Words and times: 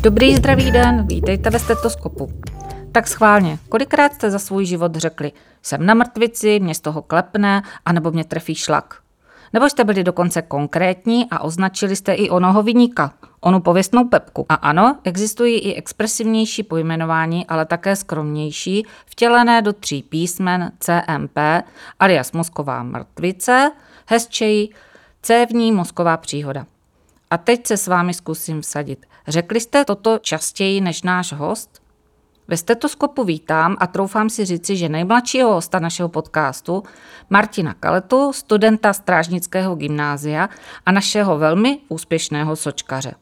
Dobrý 0.00 0.36
zdravý 0.36 0.70
den, 0.70 1.06
vítejte 1.06 1.50
ve 1.50 1.58
stetoskopu. 1.58 2.30
Tak 2.92 3.06
schválně, 3.06 3.58
kolikrát 3.68 4.14
jste 4.14 4.30
za 4.30 4.38
svůj 4.38 4.66
život 4.66 4.96
řekli, 4.96 5.32
jsem 5.62 5.86
na 5.86 5.94
mrtvici, 5.94 6.60
mě 6.60 6.74
z 6.74 6.80
toho 6.80 7.02
klepne, 7.02 7.62
anebo 7.84 8.10
mě 8.10 8.24
trefí 8.24 8.54
šlak. 8.54 8.94
Nebo 9.52 9.70
jste 9.70 9.84
byli 9.84 10.04
dokonce 10.04 10.42
konkrétní 10.42 11.26
a 11.30 11.40
označili 11.40 11.96
jste 11.96 12.14
i 12.14 12.30
onoho 12.30 12.62
vyníka, 12.62 13.12
onu 13.40 13.60
pověstnou 13.60 14.04
pepku. 14.04 14.46
A 14.48 14.54
ano, 14.54 14.96
existují 15.04 15.58
i 15.58 15.74
expresivnější 15.74 16.62
pojmenování, 16.62 17.46
ale 17.46 17.66
také 17.66 17.96
skromnější, 17.96 18.86
vtělené 19.06 19.62
do 19.62 19.72
tří 19.72 20.02
písmen 20.02 20.72
CMP, 20.78 21.38
alias 22.00 22.32
mozková 22.32 22.82
mrtvice, 22.82 23.72
hezčeji 24.06 24.68
cévní 25.24 25.72
mozková 25.72 26.16
příhoda. 26.16 26.66
A 27.30 27.38
teď 27.38 27.66
se 27.66 27.76
s 27.76 27.86
vámi 27.86 28.14
zkusím 28.14 28.60
vsadit. 28.60 29.06
Řekli 29.28 29.60
jste 29.60 29.84
toto 29.84 30.18
častěji 30.18 30.80
než 30.80 31.02
náš 31.02 31.32
host? 31.32 31.82
Ve 32.48 32.56
stetoskopu 32.56 33.24
vítám 33.24 33.76
a 33.80 33.86
troufám 33.86 34.30
si 34.30 34.44
říci, 34.44 34.76
že 34.76 34.88
nejmladšího 34.88 35.54
hosta 35.54 35.78
našeho 35.78 36.08
podcastu, 36.08 36.82
Martina 37.30 37.74
Kaletu, 37.74 38.32
studenta 38.32 38.92
Strážnického 38.92 39.74
gymnázia 39.74 40.48
a 40.86 40.92
našeho 40.92 41.38
velmi 41.38 41.78
úspěšného 41.88 42.56
sočkaře. 42.56 43.14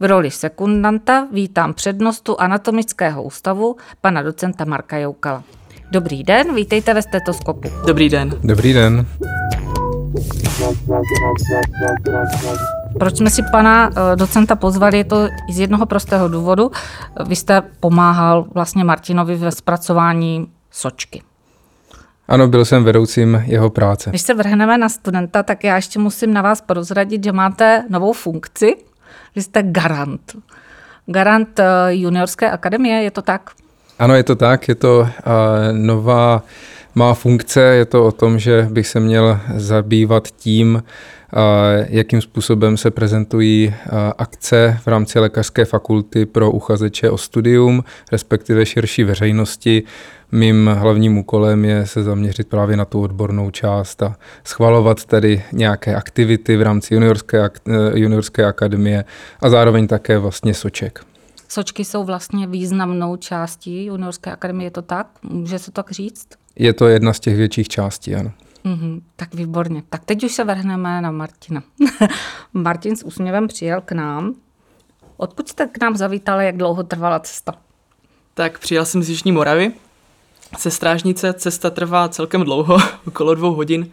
V 0.00 0.04
roli 0.04 0.30
sekundanta 0.30 1.28
vítám 1.32 1.74
přednostu 1.74 2.40
Anatomického 2.40 3.22
ústavu, 3.22 3.76
pana 4.00 4.22
docenta 4.22 4.64
Marka 4.64 4.98
Joukala. 4.98 5.44
Dobrý 5.90 6.22
den, 6.22 6.54
vítejte 6.54 6.94
ve 6.94 7.02
stetoskopu. 7.02 7.68
Dobrý 7.86 8.08
den. 8.08 8.30
Dobrý 8.44 8.72
den. 8.72 9.06
Proč 12.98 13.16
jsme 13.16 13.30
si 13.30 13.42
pana 13.52 13.90
eh, 13.90 14.16
docenta 14.16 14.56
pozvali, 14.56 14.98
je 14.98 15.04
to 15.04 15.28
z 15.50 15.58
jednoho 15.58 15.86
prostého 15.86 16.28
důvodu. 16.28 16.70
Vy 17.26 17.36
jste 17.36 17.62
pomáhal 17.80 18.46
vlastně 18.54 18.84
Martinovi 18.84 19.36
ve 19.36 19.52
zpracování 19.52 20.48
sočky. 20.70 21.22
Ano, 22.28 22.48
byl 22.48 22.64
jsem 22.64 22.84
vedoucím 22.84 23.42
jeho 23.46 23.70
práce. 23.70 24.10
Když 24.10 24.22
se 24.22 24.34
vrhneme 24.34 24.78
na 24.78 24.88
studenta, 24.88 25.42
tak 25.42 25.64
já 25.64 25.76
ještě 25.76 25.98
musím 25.98 26.32
na 26.32 26.42
vás 26.42 26.60
prozradit, 26.60 27.24
že 27.24 27.32
máte 27.32 27.84
novou 27.88 28.12
funkci, 28.12 28.76
že 29.36 29.42
jste 29.42 29.62
garant. 29.62 30.36
Garant 31.06 31.58
eh, 31.58 31.64
juniorské 31.88 32.50
akademie, 32.50 33.02
je 33.02 33.10
to 33.10 33.22
tak? 33.22 33.50
Ano, 34.00 34.14
je 34.14 34.22
to 34.22 34.36
tak, 34.36 34.68
je 34.68 34.74
to 34.74 34.98
uh, 35.00 35.08
nová 35.72 36.42
má 36.94 37.14
funkce, 37.14 37.60
je 37.60 37.84
to 37.84 38.04
o 38.04 38.12
tom, 38.12 38.38
že 38.38 38.68
bych 38.70 38.86
se 38.86 39.00
měl 39.00 39.40
zabývat 39.56 40.28
tím, 40.28 40.82
jakým 41.88 42.20
způsobem 42.20 42.76
se 42.76 42.90
prezentují 42.90 43.74
akce 44.18 44.78
v 44.82 44.86
rámci 44.86 45.18
lékařské 45.18 45.64
fakulty 45.64 46.26
pro 46.26 46.50
uchazeče 46.50 47.10
o 47.10 47.18
studium, 47.18 47.84
respektive 48.12 48.66
širší 48.66 49.04
veřejnosti. 49.04 49.82
Mým 50.32 50.70
hlavním 50.78 51.18
úkolem 51.18 51.64
je 51.64 51.86
se 51.86 52.02
zaměřit 52.02 52.48
právě 52.48 52.76
na 52.76 52.84
tu 52.84 53.00
odbornou 53.00 53.50
část 53.50 54.02
a 54.02 54.16
schvalovat 54.44 55.04
tedy 55.04 55.42
nějaké 55.52 55.94
aktivity 55.94 56.56
v 56.56 56.62
rámci 56.62 56.94
juniorské, 56.94 57.44
e, 57.44 57.50
juniorské 57.98 58.44
akademie 58.44 59.04
a 59.42 59.50
zároveň 59.50 59.86
také 59.86 60.18
vlastně 60.18 60.54
soček. 60.54 61.09
Sočky 61.52 61.84
jsou 61.84 62.04
vlastně 62.04 62.46
významnou 62.46 63.16
částí 63.16 63.84
juniorské 63.84 64.32
akademie, 64.32 64.66
je 64.66 64.70
to 64.70 64.82
tak? 64.82 65.06
Může 65.22 65.58
se 65.58 65.70
tak 65.70 65.90
říct? 65.90 66.28
Je 66.56 66.72
to 66.72 66.86
jedna 66.88 67.12
z 67.12 67.20
těch 67.20 67.36
větších 67.36 67.68
částí, 67.68 68.14
ano. 68.14 68.32
Mm-hmm, 68.64 69.00
tak 69.16 69.34
výborně. 69.34 69.82
Tak 69.88 70.04
teď 70.04 70.24
už 70.24 70.32
se 70.32 70.44
vrhneme 70.44 71.00
na 71.00 71.10
Martina. 71.10 71.62
Martin 72.52 72.96
s 72.96 73.02
úsměvem 73.02 73.48
přijel 73.48 73.80
k 73.80 73.92
nám. 73.92 74.34
Odkud 75.16 75.48
jste 75.48 75.66
k 75.66 75.80
nám 75.80 75.96
zavítali, 75.96 76.46
jak 76.46 76.56
dlouho 76.56 76.82
trvala 76.82 77.20
cesta? 77.20 77.54
Tak 78.34 78.58
přijel 78.58 78.84
jsem 78.84 79.02
z 79.02 79.08
Jižní 79.08 79.32
Moravy. 79.32 79.72
Se 80.58 80.70
strážnice 80.70 81.32
cesta 81.32 81.70
trvá 81.70 82.08
celkem 82.08 82.44
dlouho, 82.44 82.78
okolo 83.06 83.34
dvou 83.34 83.54
hodin. 83.54 83.90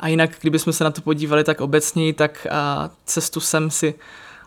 A 0.00 0.08
jinak, 0.08 0.30
kdybychom 0.40 0.72
se 0.72 0.84
na 0.84 0.90
to 0.90 1.00
podívali 1.00 1.44
tak 1.44 1.60
obecně, 1.60 2.14
tak 2.14 2.46
a, 2.50 2.90
cestu 3.04 3.40
jsem 3.40 3.70
si 3.70 3.94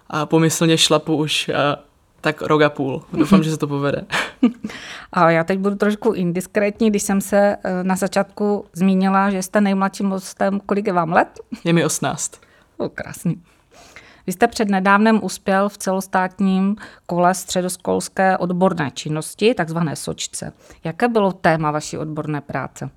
a, 0.10 0.26
pomyslně 0.26 0.78
šlapu 0.78 1.16
už 1.16 1.50
a, 1.50 1.91
tak 2.22 2.42
rok 2.42 2.62
a 2.62 2.70
půl. 2.70 3.04
Doufám, 3.14 3.44
že 3.44 3.52
se 3.52 3.58
to 3.58 3.68
povede. 3.68 4.06
A 5.14 5.32
já 5.32 5.44
teď 5.44 5.60
budu 5.60 5.76
trošku 5.76 6.12
indiskrétní, 6.12 6.90
když 6.90 7.04
jsem 7.04 7.22
se 7.22 7.58
eh, 7.64 7.84
na 7.84 7.96
začátku 7.96 8.66
zmínila, 8.74 9.30
že 9.30 9.44
jste 9.44 9.62
nejmladším 9.62 10.10
hostem. 10.10 10.60
Kolik 10.60 10.88
je 10.88 10.94
vám 10.94 11.12
let? 11.12 11.40
Je 11.64 11.74
mi 11.74 11.86
18. 11.86 12.32
O, 12.78 12.90
krásný. 12.90 13.42
Vy 14.28 14.34
jste 14.34 14.48
před 14.48 14.70
nedávnem 14.70 15.20
uspěl 15.24 15.70
v 15.70 15.78
celostátním 15.78 16.76
kole 17.06 17.34
středoskolské 17.34 18.38
odborné 18.38 18.92
činnosti, 18.94 19.54
takzvané 19.54 19.96
sočce. 19.96 20.54
Jaké 20.84 21.08
bylo 21.08 21.32
téma 21.32 21.72
vaší 21.72 21.98
odborné 21.98 22.42
práce? 22.42 22.90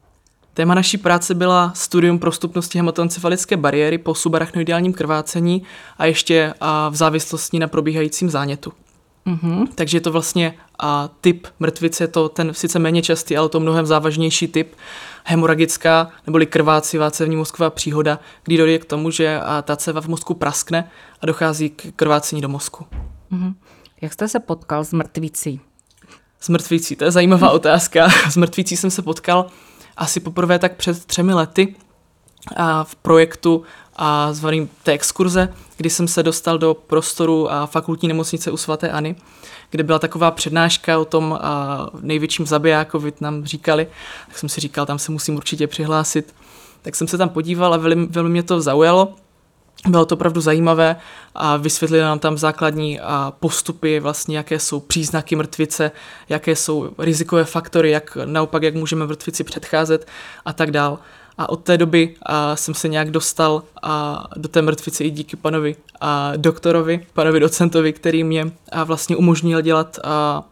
Téma 0.55 0.75
naší 0.75 0.99
práce 0.99 1.35
byla 1.35 1.73
studium 1.75 2.19
prostupnosti 2.19 2.79
hematoencefalické 2.79 3.57
bariéry 3.57 3.99
po 3.99 4.15
subarachnoideálním 4.15 4.93
krvácení 4.93 5.63
a 5.99 6.07
ještě 6.07 6.55
v 6.91 6.97
závislosti 6.97 7.59
na 7.59 7.69
probíhajícím 7.69 8.31
zánětu. 8.31 8.73
Mm-hmm. 9.27 9.69
Takže 9.75 9.97
je 9.97 10.01
to 10.01 10.13
vlastně 10.13 10.55
a, 10.79 11.09
typ 11.21 11.47
mrtvice, 11.59 12.05
je 12.05 12.09
to 12.09 12.29
ten 12.29 12.55
sice 12.55 12.79
méně 12.79 13.03
častý, 13.03 13.37
ale 13.37 13.49
to 13.49 13.61
mnohem 13.61 13.87
závažnější 13.87 14.49
typ 14.49 14.75
hemoragická 15.25 16.11
neboli 16.27 16.47
krvácivá 16.47 17.11
cévní 17.11 17.37
mozková 17.37 17.71
příhoda, 17.71 18.19
kdy 18.45 18.57
dojde 18.57 18.79
k 18.79 18.85
tomu, 18.85 19.11
že 19.11 19.41
a, 19.41 19.63
ta 19.63 19.77
céva 19.77 20.01
v 20.01 20.09
mozku 20.09 20.35
praskne 20.35 20.91
a 21.21 21.27
dochází 21.27 21.71
k 21.71 21.93
krvácení 21.97 22.43
do 22.43 22.49
mozku. 22.49 22.87
Mm-hmm. 23.33 23.55
Jak 24.01 24.13
jste 24.13 24.29
se 24.29 24.41
potkal 24.41 24.85
s 24.85 24.93
mrtvicí? 24.93 25.61
S 26.41 26.49
mrtvicí, 26.49 26.97
to 26.97 27.05
je 27.05 27.11
zajímavá 27.11 27.51
otázka. 27.61 28.09
S 28.31 28.37
mrtvicí 28.37 28.77
jsem 28.77 28.91
se 28.91 29.03
potkal 29.03 29.47
asi 29.97 30.21
poprvé 30.21 30.59
tak 30.59 30.77
před 30.77 31.05
třemi 31.05 31.35
lety 31.35 31.75
a 32.57 32.85
v 32.85 32.95
projektu 32.95 33.63
a 33.97 34.33
zvaným 34.33 34.69
té 34.83 34.93
exkurze, 34.93 35.55
kdy 35.77 35.91
jsem 35.91 36.09
se 36.09 36.23
dostal 36.23 36.59
do 36.59 36.75
prostoru 36.75 37.53
a 37.53 37.67
fakultní 37.67 38.09
nemocnice 38.09 38.51
u 38.51 38.57
svatéAny, 38.57 39.17
kde 39.71 39.83
byla 39.83 39.99
taková 39.99 40.31
přednáška 40.31 40.99
o 40.99 41.05
tom 41.05 41.39
a 41.43 41.87
největším 42.01 42.47
zabijákovi, 42.47 43.13
nám 43.21 43.45
říkali, 43.45 43.87
tak 44.27 44.39
jsem 44.39 44.49
si 44.49 44.61
říkal, 44.61 44.87
tam 44.87 44.99
se 44.99 45.13
musím 45.13 45.37
určitě 45.37 45.67
přihlásit. 45.67 46.35
Tak 46.83 46.97
jsem 46.97 47.09
se 47.09 47.19
tam 47.19 47.29
podíval 47.29 47.75
a 47.75 47.77
velmi, 47.77 48.07
velmi 48.07 48.31
mě 48.31 48.43
to 48.43 48.61
zaujalo. 48.61 49.15
Bylo 49.89 50.05
to 50.05 50.15
opravdu 50.15 50.41
zajímavé 50.41 50.97
a 51.35 51.57
vysvětlili 51.57 52.03
nám 52.03 52.19
tam 52.19 52.39
základní 52.39 53.01
postupy, 53.31 54.01
vlastně 54.01 54.37
jaké 54.37 54.59
jsou 54.59 54.81
příznaky 54.81 55.37
mrtvice, 55.37 55.91
jaké 56.29 56.57
jsou 56.57 56.91
rizikové 56.99 57.45
faktory, 57.45 57.91
jak 57.91 58.19
naopak, 58.25 58.63
jak 58.63 58.75
můžeme 58.75 59.07
mrtvici 59.07 59.45
předcházet 59.45 60.09
a 60.45 60.53
tak 60.53 60.71
dál. 60.71 60.99
A 61.39 61.49
od 61.49 61.57
té 61.57 61.79
doby 61.79 62.15
a, 62.23 62.57
jsem 62.57 62.75
se 62.75 62.89
nějak 62.89 63.11
dostal 63.11 63.63
a, 63.83 64.25
do 64.37 64.49
té 64.49 64.63
mrtvice 64.63 65.05
i 65.05 65.11
díky 65.11 65.37
panovi 65.37 65.77
a, 66.01 66.33
doktorovi, 66.37 67.07
panovi 67.13 67.41
docentovi, 67.41 67.93
který 67.93 68.25
mě 68.25 68.53
a, 68.73 68.85
vlastně 68.85 69.17
umožnil 69.17 69.61
dělat, 69.61 69.99
a, 70.05 70.43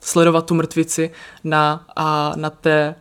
sledovat 0.00 0.46
tu 0.46 0.54
mrtvici 0.54 1.10
na, 1.44 1.84
a, 1.96 2.32
na 2.36 2.50
té 2.50 2.94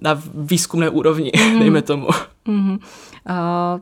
na 0.00 0.22
výzkumné 0.34 0.90
úrovni, 0.90 1.32
mm. 1.36 1.58
dejme 1.58 1.82
tomu. 1.82 2.08
Mm. 2.48 2.70
Uh, 2.72 3.80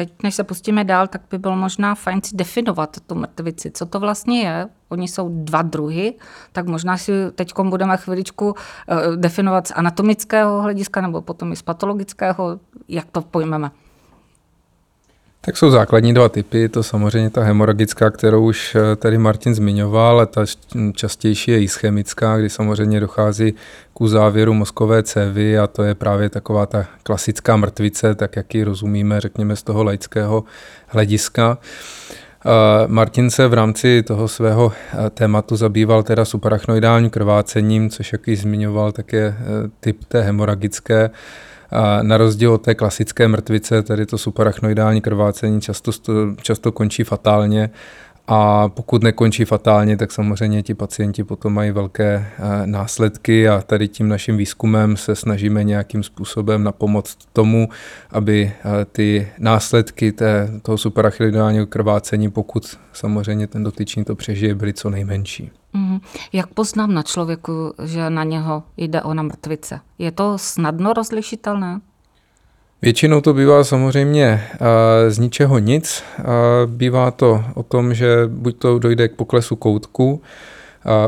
teď, 0.00 0.22
než 0.22 0.34
se 0.34 0.44
pustíme 0.44 0.84
dál, 0.84 1.06
tak 1.06 1.22
by 1.30 1.38
bylo 1.38 1.56
možná 1.56 1.94
fajn 1.94 2.22
si 2.22 2.36
definovat 2.36 2.96
tu 3.06 3.14
mrtvici. 3.14 3.70
Co 3.70 3.86
to 3.86 4.00
vlastně 4.00 4.40
je? 4.40 4.68
Oni 4.88 5.08
jsou 5.08 5.28
dva 5.44 5.62
druhy, 5.62 6.14
tak 6.52 6.66
možná 6.66 6.96
si 6.96 7.12
teď 7.34 7.52
budeme 7.62 7.96
chviličku 7.96 8.46
uh, 8.50 8.56
definovat 9.16 9.66
z 9.66 9.72
anatomického 9.76 10.62
hlediska 10.62 11.00
nebo 11.00 11.22
potom 11.22 11.52
i 11.52 11.56
z 11.56 11.62
patologického, 11.62 12.60
jak 12.88 13.06
to 13.12 13.20
pojmeme. 13.20 13.70
Tak 15.40 15.56
jsou 15.56 15.70
základní 15.70 16.14
dva 16.14 16.28
typy, 16.28 16.68
to 16.68 16.82
samozřejmě 16.82 17.30
ta 17.30 17.42
hemoragická, 17.42 18.10
kterou 18.10 18.44
už 18.44 18.74
eh, 18.74 18.96
tady 18.96 19.18
Martin 19.18 19.54
zmiňoval, 19.54 20.20
a 20.20 20.26
ta 20.26 20.44
častější 20.94 21.50
je 21.50 21.62
ischemická, 21.62 22.38
kdy 22.38 22.50
samozřejmě 22.50 23.00
dochází 23.00 23.54
k 23.98 24.06
závěru 24.06 24.54
mozkové 24.54 25.02
cévy 25.02 25.58
a 25.58 25.66
to 25.66 25.82
je 25.82 25.94
právě 25.94 26.28
taková 26.28 26.66
ta 26.66 26.86
klasická 27.02 27.56
mrtvice, 27.56 28.14
tak 28.14 28.36
jak 28.36 28.54
ji 28.54 28.64
rozumíme, 28.64 29.20
řekněme, 29.20 29.56
z 29.56 29.62
toho 29.62 29.84
laického 29.84 30.44
hlediska. 30.86 31.58
Martin 32.86 33.30
se 33.30 33.48
v 33.48 33.54
rámci 33.54 34.02
toho 34.02 34.28
svého 34.28 34.72
eh, 34.72 35.10
tématu 35.10 35.56
zabýval 35.56 36.02
teda 36.02 36.24
subarachnoidálním 36.24 37.10
krvácením, 37.10 37.90
což 37.90 38.12
jak 38.12 38.28
ji 38.28 38.36
zmiňoval, 38.36 38.92
tak 38.92 39.12
je 39.12 39.34
eh, 39.38 39.70
typ 39.80 40.04
té 40.04 40.22
hemoragické, 40.22 41.10
a 41.72 42.02
na 42.02 42.16
rozdíl 42.16 42.52
od 42.52 42.62
té 42.62 42.74
klasické 42.74 43.28
mrtvice, 43.28 43.82
tedy 43.82 44.06
to 44.06 44.18
subarachnoidální 44.18 45.00
krvácení 45.00 45.60
často, 45.60 45.92
často 46.42 46.72
končí 46.72 47.04
fatálně 47.04 47.70
a 48.32 48.68
pokud 48.68 49.02
nekončí 49.02 49.44
fatálně, 49.44 49.96
tak 49.96 50.12
samozřejmě 50.12 50.62
ti 50.62 50.74
pacienti 50.74 51.24
potom 51.24 51.54
mají 51.54 51.70
velké 51.70 52.26
následky 52.64 53.48
a 53.48 53.62
tady 53.62 53.88
tím 53.88 54.08
naším 54.08 54.36
výzkumem 54.36 54.96
se 54.96 55.16
snažíme 55.16 55.64
nějakým 55.64 56.02
způsobem 56.02 56.64
na 56.64 56.72
pomoc 56.72 57.16
tomu, 57.32 57.68
aby 58.10 58.52
ty 58.92 59.28
následky 59.38 60.12
té, 60.12 60.50
toho 60.62 60.78
suprachylidálního 60.78 61.66
krvácení, 61.66 62.30
pokud 62.30 62.78
samozřejmě 62.92 63.46
ten 63.46 63.64
dotyčný 63.64 64.04
to 64.04 64.16
přežije, 64.16 64.54
byly 64.54 64.72
co 64.72 64.90
nejmenší. 64.90 65.50
Mm. 65.72 65.98
Jak 66.32 66.46
poznám 66.46 66.94
na 66.94 67.02
člověku, 67.02 67.74
že 67.84 68.10
na 68.10 68.24
něho 68.24 68.62
jde 68.76 69.02
o 69.02 69.14
mrtvice? 69.14 69.80
Je 69.98 70.10
to 70.10 70.38
snadno 70.38 70.92
rozlišitelné? 70.92 71.80
Většinou 72.82 73.20
to 73.20 73.34
bývá 73.34 73.64
samozřejmě 73.64 74.44
z 75.08 75.18
ničeho 75.18 75.58
nic. 75.58 76.02
Bývá 76.66 77.10
to 77.10 77.44
o 77.54 77.62
tom, 77.62 77.94
že 77.94 78.22
buď 78.26 78.58
to 78.58 78.78
dojde 78.78 79.08
k 79.08 79.14
poklesu 79.14 79.56
koutku 79.56 80.22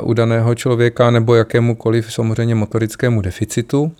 u 0.03 0.15
daného 0.15 0.55
člověka 0.55 1.11
nebo 1.11 1.35
jakémukoliv 1.35 2.13
samozřejmě 2.13 2.55
motorickému 2.55 3.21
deficitu. 3.21 3.93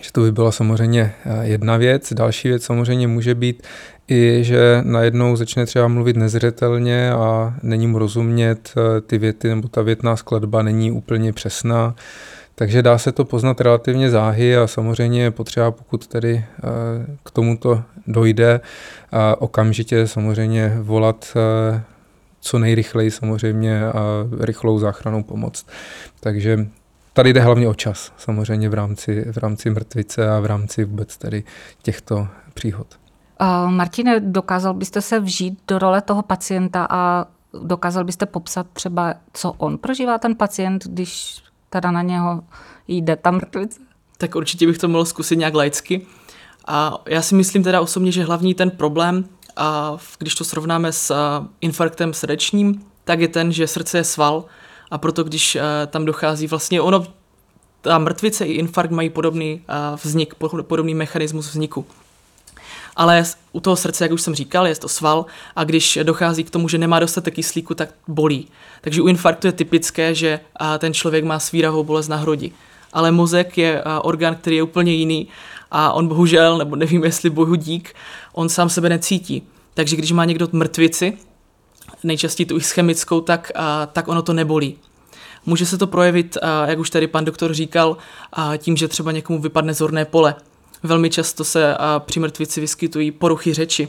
Že 0.00 0.12
to 0.12 0.20
by 0.20 0.32
byla 0.32 0.52
samozřejmě 0.52 1.14
jedna 1.42 1.76
věc. 1.76 2.12
Další 2.12 2.48
věc 2.48 2.64
samozřejmě 2.64 3.08
může 3.08 3.34
být 3.34 3.62
i, 4.08 4.38
že 4.44 4.80
najednou 4.82 5.36
začne 5.36 5.66
třeba 5.66 5.88
mluvit 5.88 6.16
nezřetelně 6.16 7.12
a 7.12 7.54
není 7.62 7.86
mu 7.86 7.98
rozumět 7.98 8.74
ty 9.06 9.18
věty 9.18 9.48
nebo 9.48 9.68
ta 9.68 9.82
větná 9.82 10.16
skladba 10.16 10.62
není 10.62 10.92
úplně 10.92 11.32
přesná. 11.32 11.94
Takže 12.54 12.82
dá 12.82 12.98
se 12.98 13.12
to 13.12 13.24
poznat 13.24 13.60
relativně 13.60 14.10
záhy 14.10 14.56
a 14.56 14.66
samozřejmě 14.66 15.22
je 15.22 15.30
potřeba, 15.30 15.70
pokud 15.70 16.06
tedy 16.06 16.44
eh, 16.44 16.66
k 17.22 17.30
tomuto 17.30 17.82
dojde, 18.06 18.60
okamžitě 19.38 20.06
samozřejmě 20.06 20.76
volat 20.80 21.36
eh, 21.36 21.82
co 22.40 22.58
nejrychleji 22.58 23.10
samozřejmě 23.10 23.86
a 23.86 24.02
rychlou 24.40 24.78
záchranou 24.78 25.22
pomoc. 25.22 25.66
Takže 26.20 26.66
tady 27.12 27.32
jde 27.32 27.40
hlavně 27.40 27.68
o 27.68 27.74
čas, 27.74 28.12
samozřejmě 28.16 28.68
v 28.68 28.74
rámci, 28.74 29.32
v 29.32 29.36
rámci 29.36 29.70
mrtvice 29.70 30.30
a 30.30 30.40
v 30.40 30.46
rámci 30.46 30.84
vůbec 30.84 31.16
tedy 31.16 31.44
těchto 31.82 32.28
příhod. 32.54 32.86
Martine, 33.66 34.20
dokázal 34.20 34.74
byste 34.74 35.00
se 35.00 35.20
vžít 35.20 35.58
do 35.68 35.78
role 35.78 36.02
toho 36.02 36.22
pacienta 36.22 36.86
a 36.90 37.26
dokázal 37.62 38.04
byste 38.04 38.26
popsat 38.26 38.66
třeba, 38.72 39.14
co 39.32 39.52
on 39.52 39.78
prožívá 39.78 40.18
ten 40.18 40.34
pacient, 40.36 40.86
když 40.86 41.42
teda 41.72 41.90
na 41.90 42.02
něho 42.02 42.42
jde 42.88 43.16
ta 43.16 43.30
mrtvice. 43.30 43.80
Tak 44.18 44.34
určitě 44.34 44.66
bych 44.66 44.78
to 44.78 44.88
mohl 44.88 45.04
zkusit 45.04 45.36
nějak 45.36 45.54
laicky. 45.54 46.06
A 46.66 46.98
já 47.06 47.22
si 47.22 47.34
myslím 47.34 47.62
teda 47.62 47.80
osobně, 47.80 48.12
že 48.12 48.24
hlavní 48.24 48.54
ten 48.54 48.70
problém, 48.70 49.24
a 49.56 49.96
když 50.18 50.34
to 50.34 50.44
srovnáme 50.44 50.92
s 50.92 51.14
infarktem 51.60 52.14
srdečním, 52.14 52.84
tak 53.04 53.20
je 53.20 53.28
ten, 53.28 53.52
že 53.52 53.66
srdce 53.66 53.98
je 53.98 54.04
sval 54.04 54.44
a 54.90 54.98
proto 54.98 55.24
když 55.24 55.58
tam 55.86 56.04
dochází 56.04 56.46
vlastně 56.46 56.80
ono, 56.80 57.06
ta 57.80 57.98
mrtvice 57.98 58.46
i 58.46 58.52
infarkt 58.52 58.92
mají 58.92 59.10
podobný 59.10 59.64
vznik, 60.04 60.34
podobný 60.62 60.94
mechanismus 60.94 61.48
vzniku. 61.48 61.86
Ale 62.96 63.24
u 63.52 63.60
toho 63.60 63.76
srdce, 63.76 64.04
jak 64.04 64.12
už 64.12 64.22
jsem 64.22 64.34
říkal, 64.34 64.66
je 64.66 64.76
to 64.76 64.88
sval 64.88 65.26
a 65.56 65.64
když 65.64 65.98
dochází 66.02 66.44
k 66.44 66.50
tomu, 66.50 66.68
že 66.68 66.78
nemá 66.78 67.00
dostatek 67.00 67.34
kyslíku, 67.34 67.74
tak 67.74 67.88
bolí. 68.08 68.48
Takže 68.80 69.02
u 69.02 69.06
infarktu 69.06 69.46
je 69.46 69.52
typické, 69.52 70.14
že 70.14 70.40
ten 70.78 70.94
člověk 70.94 71.24
má 71.24 71.38
svíravou 71.38 71.84
bolest 71.84 72.08
na 72.08 72.16
hrudi. 72.16 72.52
Ale 72.92 73.12
mozek 73.12 73.58
je 73.58 73.84
orgán, 74.02 74.34
který 74.34 74.56
je 74.56 74.62
úplně 74.62 74.92
jiný 74.92 75.28
a 75.70 75.92
on 75.92 76.08
bohužel, 76.08 76.58
nebo 76.58 76.76
nevím 76.76 77.04
jestli 77.04 77.30
bohu 77.30 77.54
dík, 77.54 77.94
on 78.32 78.48
sám 78.48 78.68
sebe 78.68 78.88
necítí. 78.88 79.42
Takže 79.74 79.96
když 79.96 80.12
má 80.12 80.24
někdo 80.24 80.48
mrtvici, 80.52 81.18
nejčastěji 82.02 82.46
tu 82.46 82.58
chemickou, 82.60 83.20
tak, 83.20 83.52
tak 83.92 84.08
ono 84.08 84.22
to 84.22 84.32
nebolí. 84.32 84.78
Může 85.46 85.66
se 85.66 85.78
to 85.78 85.86
projevit, 85.86 86.38
jak 86.66 86.78
už 86.78 86.90
tady 86.90 87.06
pan 87.06 87.24
doktor 87.24 87.54
říkal, 87.54 87.96
tím, 88.58 88.76
že 88.76 88.88
třeba 88.88 89.12
někomu 89.12 89.40
vypadne 89.40 89.74
zorné 89.74 90.04
pole. 90.04 90.34
Velmi 90.82 91.10
často 91.10 91.44
se 91.44 91.76
při 91.98 92.20
mrtvici 92.20 92.60
vyskytují 92.60 93.10
poruchy 93.10 93.54
řeči. 93.54 93.88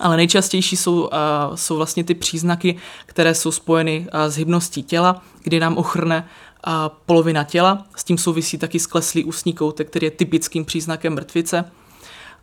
Ale 0.00 0.16
nejčastější 0.16 0.76
jsou, 0.76 1.10
jsou 1.54 1.76
vlastně 1.76 2.04
ty 2.04 2.14
příznaky, 2.14 2.76
které 3.06 3.34
jsou 3.34 3.50
spojeny 3.52 4.06
s 4.28 4.36
hybností 4.36 4.82
těla, 4.82 5.22
kdy 5.42 5.60
nám 5.60 5.76
ochrne 5.76 6.28
polovina 7.06 7.44
těla. 7.44 7.86
S 7.96 8.04
tím 8.04 8.18
souvisí 8.18 8.58
taky 8.58 8.78
skleslý 8.78 9.24
ústní 9.24 9.52
koutek, 9.52 9.90
který 9.90 10.06
je 10.06 10.10
typickým 10.10 10.64
příznakem 10.64 11.14
mrtvice. 11.14 11.70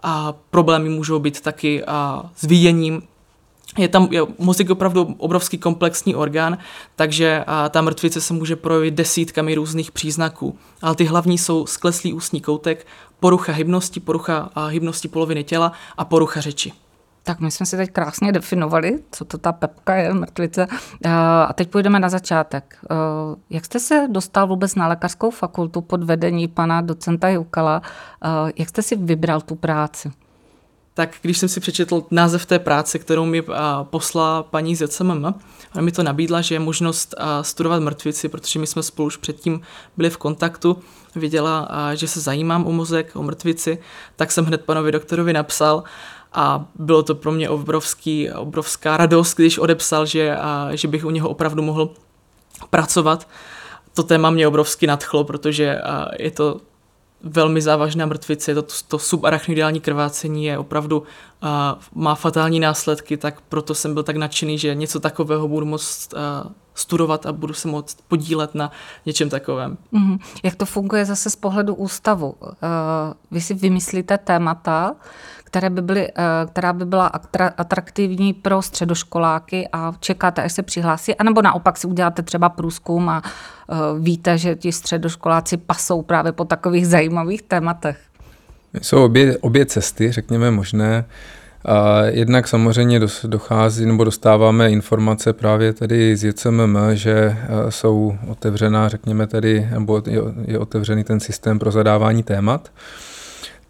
A 0.03 0.33
problémy 0.49 0.89
můžou 0.89 1.19
být 1.19 1.41
taky 1.41 1.83
s 2.35 2.43
výjením 2.43 3.01
je 3.77 3.87
tam 3.87 4.07
je, 4.11 4.21
mozek 4.37 4.69
opravdu 4.69 5.15
obrovský 5.17 5.57
komplexní 5.57 6.15
orgán, 6.15 6.57
takže 6.95 7.43
a, 7.47 7.69
ta 7.69 7.81
mrtvice 7.81 8.21
se 8.21 8.33
může 8.33 8.55
projevit 8.55 8.93
desítkami 8.93 9.55
různých 9.55 9.91
příznaků. 9.91 10.57
Ale 10.81 10.95
ty 10.95 11.05
hlavní 11.05 11.37
jsou 11.37 11.65
skleslý 11.65 12.13
ústní 12.13 12.41
koutek, 12.41 12.87
porucha 13.21 13.53
hybnosti, 13.53 13.99
porucha 13.99 14.49
a, 14.55 14.65
hybnosti 14.65 15.07
poloviny 15.07 15.43
těla 15.43 15.71
a 15.97 16.05
porucha 16.05 16.41
řeči. 16.41 16.73
Tak 17.23 17.39
my 17.39 17.51
jsme 17.51 17.65
si 17.65 17.77
teď 17.77 17.91
krásně 17.91 18.31
definovali, 18.31 18.99
co 19.11 19.25
to 19.25 19.37
ta 19.37 19.51
pepka 19.51 19.95
je, 19.95 20.13
mrtvice. 20.13 20.67
A 21.47 21.53
teď 21.53 21.69
půjdeme 21.69 21.99
na 21.99 22.09
začátek. 22.09 22.77
Jak 23.49 23.65
jste 23.65 23.79
se 23.79 24.07
dostal 24.11 24.47
vůbec 24.47 24.75
na 24.75 24.87
lékařskou 24.87 25.29
fakultu 25.29 25.81
pod 25.81 26.03
vedení 26.03 26.47
pana 26.47 26.81
docenta 26.81 27.29
Jukala? 27.29 27.81
Jak 28.57 28.69
jste 28.69 28.81
si 28.81 28.95
vybral 28.95 29.41
tu 29.41 29.55
práci? 29.55 30.11
Tak 30.93 31.15
když 31.21 31.37
jsem 31.37 31.49
si 31.49 31.59
přečetl 31.59 32.03
název 32.11 32.45
té 32.45 32.59
práce, 32.59 32.99
kterou 32.99 33.25
mi 33.25 33.43
poslala 33.83 34.43
paní 34.43 34.75
z 34.75 34.81
JCMM, 34.81 35.25
ona 35.73 35.81
mi 35.81 35.91
to 35.91 36.03
nabídla, 36.03 36.41
že 36.41 36.55
je 36.55 36.59
možnost 36.59 37.15
studovat 37.41 37.79
mrtvici, 37.79 38.29
protože 38.29 38.59
my 38.59 38.67
jsme 38.67 38.83
spolu 38.83 39.05
už 39.05 39.17
předtím 39.17 39.61
byli 39.97 40.09
v 40.09 40.17
kontaktu, 40.17 40.77
viděla, 41.15 41.69
že 41.93 42.07
se 42.07 42.21
zajímám 42.21 42.67
o 42.67 42.71
mozek, 42.71 43.11
o 43.15 43.23
mrtvici, 43.23 43.77
tak 44.15 44.31
jsem 44.31 44.45
hned 44.45 44.61
panovi 44.61 44.91
doktorovi 44.91 45.33
napsal 45.33 45.83
a 46.33 46.65
bylo 46.75 47.03
to 47.03 47.15
pro 47.15 47.31
mě 47.31 47.49
obrovský, 47.49 48.31
obrovská 48.31 48.97
radost, 48.97 49.35
když 49.35 49.57
odepsal, 49.57 50.05
že, 50.05 50.37
že 50.71 50.87
bych 50.87 51.05
u 51.05 51.09
něho 51.09 51.29
opravdu 51.29 51.63
mohl 51.63 51.89
pracovat. 52.69 53.27
To 53.93 54.03
téma 54.03 54.29
mě 54.29 54.47
obrovsky 54.47 54.87
nadchlo, 54.87 55.23
protože 55.23 55.81
je 56.19 56.31
to 56.31 56.59
velmi 57.23 57.61
závažná 57.61 58.05
mrtvice, 58.05 58.55
to, 58.55 58.63
to 58.87 58.99
subarachnoidální 58.99 59.81
krvácení 59.81 60.45
je 60.45 60.57
opravdu, 60.57 60.99
uh, 60.99 61.47
má 62.03 62.15
fatální 62.15 62.59
následky, 62.59 63.17
tak 63.17 63.41
proto 63.41 63.75
jsem 63.75 63.93
byl 63.93 64.03
tak 64.03 64.15
nadšený, 64.15 64.57
že 64.57 64.75
něco 64.75 64.99
takového 64.99 65.47
budu 65.47 65.65
moct 65.65 66.13
uh, 66.13 66.51
studovat 66.73 67.25
a 67.25 67.31
budu 67.33 67.53
se 67.53 67.67
moct 67.67 67.97
podílet 68.07 68.55
na 68.55 68.71
něčem 69.05 69.29
takovém. 69.29 69.77
Mm-hmm. 69.93 70.19
Jak 70.43 70.55
to 70.55 70.65
funguje 70.65 71.05
zase 71.05 71.29
z 71.29 71.35
pohledu 71.35 71.75
ústavu? 71.75 72.35
Uh, 72.41 72.47
vy 73.31 73.41
si 73.41 73.53
vymyslíte 73.53 74.17
témata, 74.17 74.95
které 75.51 75.69
by 75.69 75.81
byly, 75.81 76.11
uh, 76.11 76.49
která 76.51 76.73
by 76.73 76.85
byla 76.85 77.07
atraktivní 77.57 78.33
pro 78.33 78.61
středoškoláky 78.61 79.67
a 79.73 79.93
čekáte, 79.99 80.43
až 80.43 80.53
se 80.53 80.63
přihlásí, 80.63 81.15
anebo 81.15 81.41
naopak 81.41 81.77
si 81.77 81.87
uděláte 81.87 82.21
třeba 82.21 82.49
průzkum 82.49 83.09
a 83.09 83.21
uh, 83.21 83.77
víte, 83.99 84.37
že 84.37 84.55
ti 84.55 84.71
středoškoláci 84.71 85.57
pasou 85.57 86.01
právě 86.01 86.31
po 86.31 86.45
takových 86.45 86.87
zajímavých 86.87 87.41
tématech? 87.41 87.97
Jsou 88.81 89.05
obě, 89.05 89.37
obě 89.37 89.65
cesty, 89.65 90.11
řekněme, 90.11 90.51
možné. 90.51 91.05
A 91.65 92.03
jednak 92.03 92.47
samozřejmě 92.47 92.99
dochází 93.23 93.85
nebo 93.85 94.03
dostáváme 94.03 94.71
informace 94.71 95.33
právě 95.33 95.73
tady 95.73 96.15
z 96.15 96.23
JCMM, 96.23 96.77
že 96.93 97.13
e, 97.13 97.37
jsou 97.71 98.17
otevřená, 98.27 98.89
řekněme 98.89 99.27
tedy, 99.27 99.67
nebo 99.73 100.03
je 100.45 100.59
otevřený 100.59 101.03
ten 101.03 101.19
systém 101.19 101.59
pro 101.59 101.71
zadávání 101.71 102.23
témat. 102.23 102.71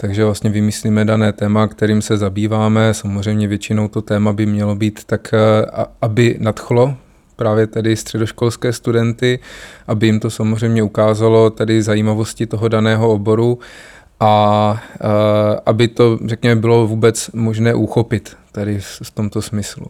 Takže 0.02 0.26
vlastně 0.26 0.50
vymyslíme 0.50 1.06
dané 1.06 1.34
téma, 1.34 1.68
kterým 1.68 2.02
se 2.02 2.18
zabýváme. 2.18 2.94
Samozřejmě 2.94 3.48
většinou 3.48 3.88
to 3.88 4.02
téma 4.02 4.34
by 4.34 4.46
mělo 4.46 4.76
být 4.76 5.04
tak, 5.04 5.34
e, 5.34 5.38
aby 6.02 6.38
nadchlo 6.40 6.96
právě 7.36 7.68
tedy 7.68 7.96
středoškolské 7.96 8.74
studenty, 8.74 9.40
aby 9.88 10.06
jim 10.06 10.20
to 10.20 10.30
samozřejmě 10.30 10.84
ukázalo 10.84 11.50
tady 11.50 11.84
zajímavosti 11.84 12.46
toho 12.46 12.68
daného 12.68 13.10
oboru 13.10 13.60
a 14.20 14.84
aby 15.66 15.88
to, 15.88 16.20
řekněme, 16.26 16.62
bylo 16.62 16.88
vůbec 16.88 17.30
možné 17.34 17.74
uchopit 17.74 18.38
tady 18.52 18.80
v 19.04 19.12
tomto 19.12 19.42
smyslu. 19.42 19.86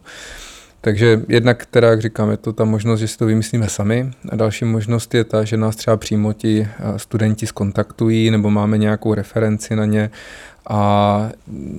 Takže 0.83 1.21
jednak, 1.27 1.65
teda, 1.65 1.89
jak 1.89 2.01
říkám, 2.01 2.29
je 2.29 2.38
to 2.38 2.53
ta 2.53 2.65
možnost, 2.65 3.00
že 3.00 3.07
si 3.07 3.17
to 3.17 3.25
vymyslíme 3.25 3.69
sami. 3.69 4.11
A 4.29 4.35
další 4.35 4.65
možnost 4.65 5.13
je 5.13 5.23
ta, 5.23 5.43
že 5.43 5.57
nás 5.57 5.75
třeba 5.75 5.97
přímo 5.97 6.33
ti 6.33 6.67
studenti 6.97 7.47
skontaktují 7.47 8.31
nebo 8.31 8.50
máme 8.50 8.77
nějakou 8.77 9.13
referenci 9.13 9.75
na 9.75 9.85
ně. 9.85 10.09
A 10.69 11.29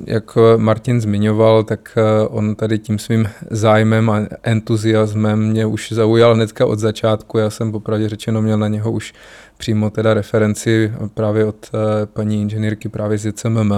jak 0.07 0.39
Martin 0.57 1.01
zmiňoval, 1.01 1.65
tak 1.65 1.99
on 2.29 2.55
tady 2.55 2.79
tím 2.79 2.99
svým 2.99 3.29
zájmem 3.51 4.11
a 4.11 4.21
entuziasmem 4.43 5.39
mě 5.39 5.67
už 5.67 5.93
zaujal 5.93 6.35
hnedka 6.35 6.67
od 6.67 6.79
začátku. 6.79 7.39
Já 7.39 7.51
jsem 7.51 7.73
popravdě 7.73 8.09
řečeno 8.09 8.43
měl 8.43 8.59
na 8.59 8.69
něho 8.69 8.93
už 8.93 9.15
přímo 9.57 9.91
teda 9.91 10.15
referenci 10.15 10.93
právě 11.15 11.45
od 11.45 11.71
eh, 11.75 12.07
paní 12.07 12.43
inženýrky 12.43 12.89
právě 12.89 13.19
z 13.19 13.27
JCMM, 13.27 13.73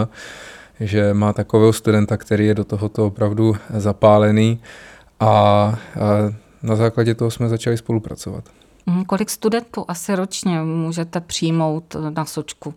že 0.81 1.15
má 1.15 1.33
takového 1.33 1.73
studenta, 1.73 2.17
který 2.17 2.47
je 2.47 2.55
do 2.55 2.65
tohoto 2.65 3.07
opravdu 3.07 3.57
zapálený 3.77 4.61
a, 5.21 5.27
a 5.27 5.79
na 6.63 6.77
základě 6.77 7.15
toho 7.15 7.31
jsme 7.31 7.49
začali 7.49 7.77
spolupracovat. 7.77 8.45
Mhm, 8.87 9.05
kolik 9.05 9.31
studentů 9.31 9.85
asi 9.89 10.15
ročně 10.15 10.61
můžete 10.61 11.21
přijmout 11.21 11.97
na 12.11 12.25
Sočku? 12.25 12.75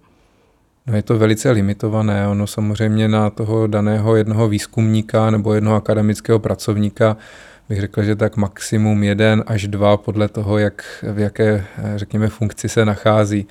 No 0.87 0.95
je 0.95 1.01
to 1.01 1.17
velice 1.17 1.51
limitované. 1.51 2.27
Ono 2.27 2.47
samozřejmě 2.47 3.07
na 3.07 3.29
toho 3.29 3.67
daného 3.67 4.15
jednoho 4.15 4.47
výzkumníka 4.47 5.31
nebo 5.31 5.53
jednoho 5.53 5.77
akademického 5.77 6.39
pracovníka 6.39 7.17
bych 7.69 7.79
řekl, 7.79 8.03
že 8.03 8.15
tak 8.15 8.37
maximum 8.37 9.03
jeden 9.03 9.43
až 9.47 9.67
dva 9.67 9.97
podle 9.97 10.27
toho, 10.27 10.57
jak, 10.57 11.05
v 11.13 11.19
jaké, 11.19 11.65
řekněme, 11.95 12.27
funkci 12.27 12.69
se 12.69 12.85
nachází. 12.85 13.47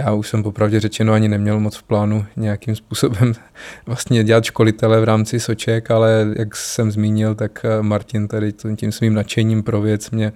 Já 0.00 0.12
už 0.12 0.28
jsem 0.28 0.42
popravdě 0.42 0.80
řečeno 0.80 1.12
ani 1.12 1.28
neměl 1.28 1.60
moc 1.60 1.76
v 1.76 1.82
plánu 1.82 2.26
nějakým 2.36 2.76
způsobem 2.76 3.32
vlastně 3.86 4.24
dělat 4.24 4.44
školitele 4.44 5.00
v 5.00 5.04
rámci 5.04 5.40
Soček, 5.40 5.90
ale 5.90 6.26
jak 6.36 6.56
jsem 6.56 6.90
zmínil, 6.90 7.34
tak 7.34 7.66
Martin 7.80 8.28
tady 8.28 8.52
tím 8.76 8.92
svým 8.92 9.14
nadšením 9.14 9.62
pro 9.62 9.80
věc 9.80 10.10
mě 10.10 10.32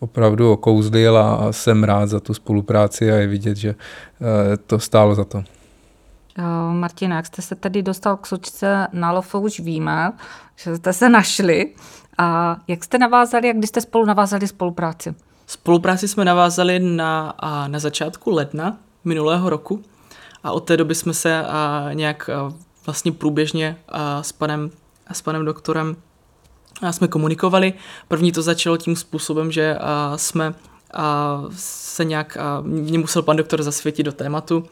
opravdu 0.00 0.52
okouzlil 0.52 1.18
a 1.18 1.52
jsem 1.52 1.84
rád 1.84 2.06
za 2.06 2.20
tu 2.20 2.34
spolupráci 2.34 3.12
a 3.12 3.16
je 3.16 3.26
vidět, 3.26 3.56
že 3.56 3.68
eh, 3.70 4.56
to 4.56 4.78
stálo 4.78 5.14
za 5.14 5.24
to. 5.24 5.44
Martina, 6.72 7.16
jak 7.16 7.26
jste 7.26 7.42
se 7.42 7.54
tedy 7.54 7.82
dostal 7.82 8.16
k 8.16 8.26
Sočce 8.26 8.86
na 8.92 9.12
Lofo, 9.12 9.40
už 9.40 9.60
víme, 9.60 10.12
že 10.56 10.76
jste 10.76 10.92
se 10.92 11.08
našli. 11.08 11.74
A 12.18 12.56
jak 12.68 12.84
jste 12.84 12.98
navázali, 12.98 13.48
jak 13.48 13.56
kdy 13.56 13.66
jste 13.66 13.80
spolu 13.80 14.04
navázali 14.04 14.48
spolupráci? 14.48 15.14
Spolupráci 15.46 16.08
jsme 16.08 16.24
navázali 16.24 16.80
na, 16.80 17.34
na 17.68 17.78
začátku 17.78 18.30
ledna 18.30 18.76
minulého 19.08 19.50
roku 19.50 19.82
a 20.44 20.52
od 20.52 20.60
té 20.60 20.76
doby 20.76 20.94
jsme 20.94 21.14
se 21.14 21.44
a, 21.44 21.88
nějak 21.92 22.30
vlastně 22.86 23.12
průběžně 23.12 23.78
s, 24.22 24.32
panem, 24.32 24.70
s 25.12 25.22
panem 25.22 25.44
doktorem 25.44 25.96
jsme 26.90 27.08
komunikovali. 27.08 27.72
První 28.08 28.32
to 28.32 28.42
začalo 28.42 28.76
tím 28.76 28.96
způsobem, 28.96 29.52
že 29.52 29.78
jsme 30.16 30.54
a, 30.94 31.42
se 31.56 32.04
nějak, 32.04 32.36
a, 32.36 32.60
mě 32.60 32.98
musel 32.98 33.22
pan 33.22 33.36
doktor 33.36 33.62
zasvětit 33.62 34.06
do 34.06 34.12
tématu, 34.12 34.64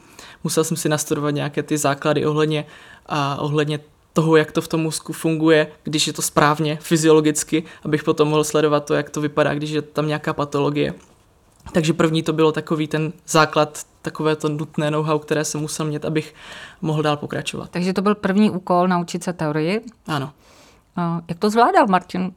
musel 0.43 0.63
jsem 0.63 0.77
si 0.77 0.89
nastudovat 0.89 1.31
nějaké 1.31 1.63
ty 1.63 1.77
základy 1.77 2.25
ohledně, 2.25 2.65
a, 3.05 3.41
ohledně 3.41 3.79
toho, 4.13 4.35
jak 4.35 4.51
to 4.51 4.61
v 4.61 4.67
tom 4.67 4.81
mozku 4.81 5.13
funguje, 5.13 5.67
když 5.83 6.07
je 6.07 6.13
to 6.13 6.21
správně, 6.21 6.77
fyziologicky, 6.81 7.63
abych 7.85 8.03
potom 8.03 8.27
mohl 8.27 8.43
sledovat 8.43 8.85
to, 8.85 8.93
jak 8.93 9.09
to 9.09 9.21
vypadá, 9.21 9.53
když 9.53 9.69
je 9.69 9.81
tam 9.81 10.07
nějaká 10.07 10.33
patologie. 10.33 10.93
Takže 11.71 11.93
první 11.93 12.23
to 12.23 12.33
bylo 12.33 12.51
takový 12.51 12.87
ten 12.87 13.13
základ, 13.27 13.79
takové 14.01 14.35
to 14.35 14.49
nutné 14.49 14.91
know-how, 14.91 15.19
které 15.19 15.45
jsem 15.45 15.61
musel 15.61 15.85
mít, 15.85 16.05
abych 16.05 16.35
mohl 16.81 17.01
dál 17.01 17.17
pokračovat. 17.17 17.69
Takže 17.69 17.93
to 17.93 18.01
byl 18.01 18.15
první 18.15 18.49
úkol 18.49 18.87
naučit 18.87 19.23
se 19.23 19.33
teorii? 19.33 19.81
Ano. 20.07 20.31
Jak 21.29 21.39
to 21.39 21.49
zvládal 21.49 21.87
Martin? 21.87 22.31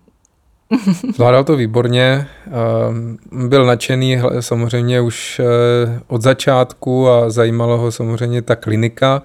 Zvládal 1.14 1.44
to 1.44 1.56
výborně, 1.56 2.26
byl 3.32 3.66
nadšený 3.66 4.18
samozřejmě 4.40 5.00
už 5.00 5.40
eh, 5.40 6.00
od 6.06 6.22
začátku 6.22 7.08
a 7.08 7.30
zajímalo 7.30 7.78
ho 7.78 7.92
samozřejmě 7.92 8.42
ta 8.42 8.56
klinika. 8.56 9.22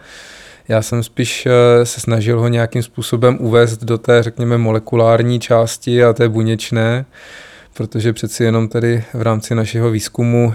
Já 0.68 0.82
jsem 0.82 1.04
spíš 1.04 1.46
eh, 1.46 1.86
se 1.86 2.02
snažil 2.02 2.40
ho 2.40 2.48
nějakým 2.48 2.84
způsobem 2.84 3.38
uvést 3.42 3.84
do 3.84 3.98
té, 3.98 4.24
řekněme, 4.24 4.58
molekulární 4.58 5.40
části 5.40 6.04
a 6.04 6.14
té 6.14 6.30
buněčné, 6.30 7.06
protože 7.78 8.14
přeci 8.14 8.44
jenom 8.44 8.68
tady 8.68 9.04
v 9.14 9.22
rámci 9.22 9.56
našeho 9.56 9.92
výzkumu, 9.92 10.54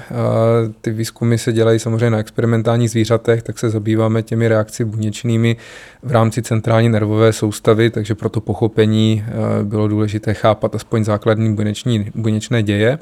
ty 0.80 0.90
výzkumy 0.90 1.38
se 1.38 1.52
dělají 1.52 1.78
samozřejmě 1.78 2.10
na 2.10 2.18
experimentálních 2.18 2.90
zvířatech, 2.90 3.42
tak 3.42 3.58
se 3.58 3.70
zabýváme 3.70 4.22
těmi 4.22 4.48
reakci 4.48 4.84
buněčnými 4.84 5.56
v 6.02 6.12
rámci 6.12 6.42
centrální 6.42 6.88
nervové 6.88 7.32
soustavy, 7.32 7.90
takže 7.90 8.14
pro 8.14 8.28
to 8.28 8.40
pochopení 8.40 9.24
bylo 9.62 9.88
důležité 9.88 10.34
chápat 10.34 10.74
aspoň 10.74 11.04
základní 11.04 11.54
buněční, 11.54 12.10
buněčné 12.14 12.62
děje. 12.62 12.98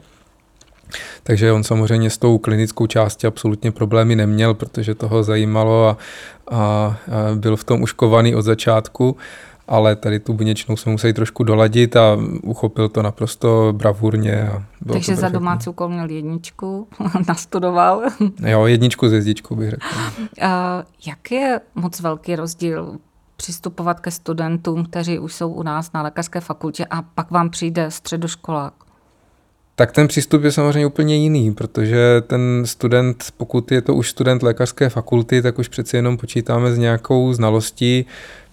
Takže 1.22 1.52
on 1.52 1.64
samozřejmě 1.64 2.10
s 2.10 2.18
tou 2.18 2.38
klinickou 2.38 2.87
částí 2.87 3.26
absolutně 3.26 3.72
problémy 3.72 4.16
neměl, 4.16 4.54
protože 4.54 4.94
toho 4.94 5.22
zajímalo 5.22 5.88
a, 5.88 5.96
a, 6.50 6.56
a 6.56 6.98
byl 7.34 7.56
v 7.56 7.64
tom 7.64 7.82
uškovaný 7.82 8.34
od 8.34 8.42
začátku 8.42 9.16
ale 9.68 9.96
tady 9.96 10.20
tu 10.20 10.34
buněčnou 10.34 10.76
jsme 10.76 10.92
museli 10.92 11.12
trošku 11.12 11.44
doladit 11.44 11.96
a 11.96 12.18
uchopil 12.42 12.88
to 12.88 13.02
naprosto 13.02 13.72
bravurně. 13.76 14.42
A 14.42 14.62
bylo 14.80 14.94
Takže 14.94 15.16
za 15.16 15.28
domácí 15.28 15.70
úkol 15.70 15.88
měl 15.88 16.10
jedničku, 16.10 16.88
nastudoval. 17.28 18.02
jo, 18.46 18.66
jedničku 18.66 19.08
z 19.08 19.12
jezdičku 19.12 19.56
bych 19.56 19.70
řekl. 19.70 19.87
A 20.42 20.82
jak 21.06 21.30
je 21.30 21.60
moc 21.75 22.00
velký 22.00 22.37
rozdíl 22.37 22.96
přistupovat 23.37 24.00
ke 24.00 24.10
studentům, 24.10 24.84
kteří 24.84 25.18
už 25.18 25.34
jsou 25.34 25.48
u 25.48 25.62
nás 25.62 25.92
na 25.92 26.02
lékařské 26.02 26.40
fakultě 26.40 26.87
a 26.90 27.02
pak 27.02 27.30
vám 27.30 27.50
přijde 27.50 27.90
středoškolák? 27.90 28.75
tak 29.78 29.92
ten 29.92 30.08
přístup 30.08 30.42
je 30.42 30.52
samozřejmě 30.52 30.87
úplně 30.87 31.16
jiný, 31.16 31.54
protože 31.54 32.22
ten 32.26 32.62
student, 32.64 33.25
pokud 33.37 33.72
je 33.72 33.82
to 33.82 33.94
už 33.94 34.10
student 34.10 34.42
lékařské 34.42 34.88
fakulty, 34.88 35.42
tak 35.42 35.58
už 35.58 35.68
přeci 35.68 35.96
jenom 35.96 36.16
počítáme 36.16 36.72
s 36.72 36.78
nějakou 36.78 37.32
znalostí, 37.32 38.06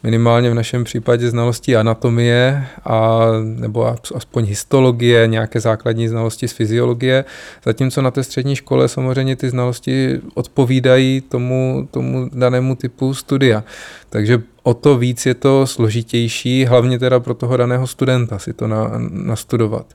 minimálně 0.05 0.49
v 0.49 0.53
našem 0.53 0.83
případě 0.83 1.29
znalostí 1.29 1.75
anatomie, 1.75 2.67
a, 2.85 3.25
nebo 3.41 3.95
aspoň 4.15 4.45
histologie, 4.45 5.27
nějaké 5.27 5.59
základní 5.59 6.07
znalosti 6.07 6.47
z 6.47 6.51
fyziologie, 6.51 7.25
zatímco 7.65 8.01
na 8.01 8.11
té 8.11 8.23
střední 8.23 8.55
škole 8.55 8.87
samozřejmě 8.87 9.35
ty 9.35 9.49
znalosti 9.49 10.21
odpovídají 10.33 11.21
tomu, 11.21 11.87
tomu 11.91 12.29
danému 12.33 12.75
typu 12.75 13.13
studia. 13.13 13.63
Takže 14.09 14.41
o 14.63 14.73
to 14.73 14.97
víc 14.97 15.25
je 15.25 15.33
to 15.33 15.67
složitější, 15.67 16.65
hlavně 16.65 16.99
teda 16.99 17.19
pro 17.19 17.33
toho 17.33 17.57
daného 17.57 17.87
studenta 17.87 18.39
si 18.39 18.53
to 18.53 18.67
na, 18.67 18.91
nastudovat. 19.09 19.85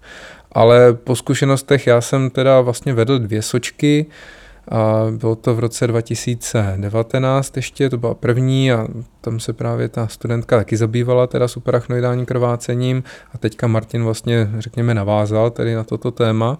Ale 0.53 0.93
po 0.93 1.17
zkušenostech 1.17 1.87
já 1.87 2.01
jsem 2.01 2.31
teda 2.31 2.61
vlastně 2.61 2.95
vedl 2.95 3.19
dvě 3.19 3.43
sočky, 3.43 4.07
a 4.71 5.07
bylo 5.11 5.37
to 5.37 5.55
v 5.55 5.59
roce 5.59 5.87
2019 5.87 7.57
ještě, 7.57 7.91
to 7.91 7.99
byla 7.99 8.15
první 8.15 8.73
a 8.73 8.89
tam 9.21 9.41
se 9.41 9.53
právě 9.53 9.89
ta 9.89 10.07
studentka 10.07 10.57
taky 10.57 10.77
zabývala 10.77 11.27
teda 11.27 11.49
superachnoidálním 11.49 12.27
krvácením 12.27 13.03
a 13.35 13.39
teďka 13.39 13.67
Martin 13.67 14.05
vlastně, 14.05 14.51
řekněme, 14.59 14.95
navázal 14.95 15.51
tedy 15.51 15.75
na 15.75 15.85
toto 15.85 16.11
téma. 16.11 16.59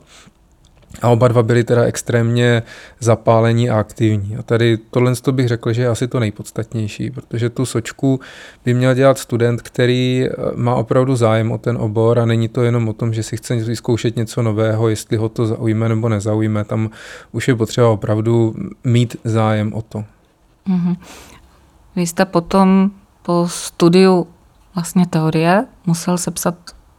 A 1.03 1.09
oba 1.09 1.29
dva 1.29 1.43
byli 1.43 1.65
teda 1.65 1.83
extrémně 1.83 2.63
zapálení 3.01 3.71
a 3.71 3.81
aktivní. 3.81 4.37
A 4.37 4.43
tady 4.43 4.79
tohle 4.91 5.13
bych 5.31 5.49
řekl, 5.49 5.73
že 5.73 5.83
je 5.83 5.89
asi 5.89 6.09
to 6.09 6.21
nejpodstatnější, 6.21 7.11
protože 7.11 7.51
tu 7.51 7.67
sočku 7.67 8.21
by 8.65 8.75
měl 8.75 8.95
dělat 8.95 9.19
student, 9.19 9.63
který 9.63 10.27
eh, 10.27 10.35
má 10.55 10.75
opravdu 10.75 11.17
zájem 11.17 11.53
o 11.53 11.59
ten 11.59 11.77
obor 11.77 12.19
a 12.19 12.27
není 12.27 12.49
to 12.49 12.63
jenom 12.63 12.89
o 12.89 12.93
tom, 12.93 13.15
že 13.15 13.23
si 13.23 13.37
chce 13.37 13.57
vyzkoušet 13.57 14.17
něco 14.17 14.43
nového, 14.43 14.89
jestli 14.89 15.17
ho 15.17 15.29
to 15.29 15.47
zaujme 15.47 15.89
nebo 15.89 16.09
nezaujme. 16.09 16.65
Tam 16.65 16.91
už 17.33 17.49
je 17.49 17.55
potřeba 17.57 17.89
opravdu 17.89 18.55
mít 18.85 19.17
zájem 19.25 19.73
o 19.73 19.83
to. 19.83 20.05
Mm-hmm. 20.69 20.97
Vy 21.97 22.07
jste 22.07 22.25
potom 22.25 22.91
po 23.23 23.49
studiu 23.49 24.27
vlastně 24.75 25.07
teorie 25.07 25.67
musel 25.87 26.19
sepsat 26.19 26.55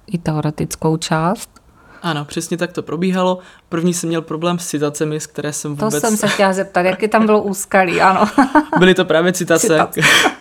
i 0.08 0.18
teoretickou 0.18 0.98
část. 0.98 1.61
Ano, 2.02 2.26
přesně 2.26 2.58
tak 2.58 2.72
to 2.72 2.84
probíhalo. 2.84 3.40
První 3.70 3.94
jsem 3.94 4.08
měl 4.08 4.22
problém 4.22 4.60
s 4.60 4.68
citacemi, 4.68 5.20
z 5.20 5.28
které 5.28 5.54
jsem 5.54 5.76
vůbec... 5.76 5.94
To 5.94 6.00
jsem 6.00 6.18
se 6.18 6.28
chtěla 6.28 6.54
zeptat, 6.54 6.82
jaký 6.82 7.08
tam 7.08 7.26
bylo 7.26 7.42
úskalí, 7.42 8.02
ano. 8.02 8.30
Byly 8.80 8.94
to 8.94 9.06
právě 9.06 9.34
citace. 9.34 9.68
citace. 9.68 10.02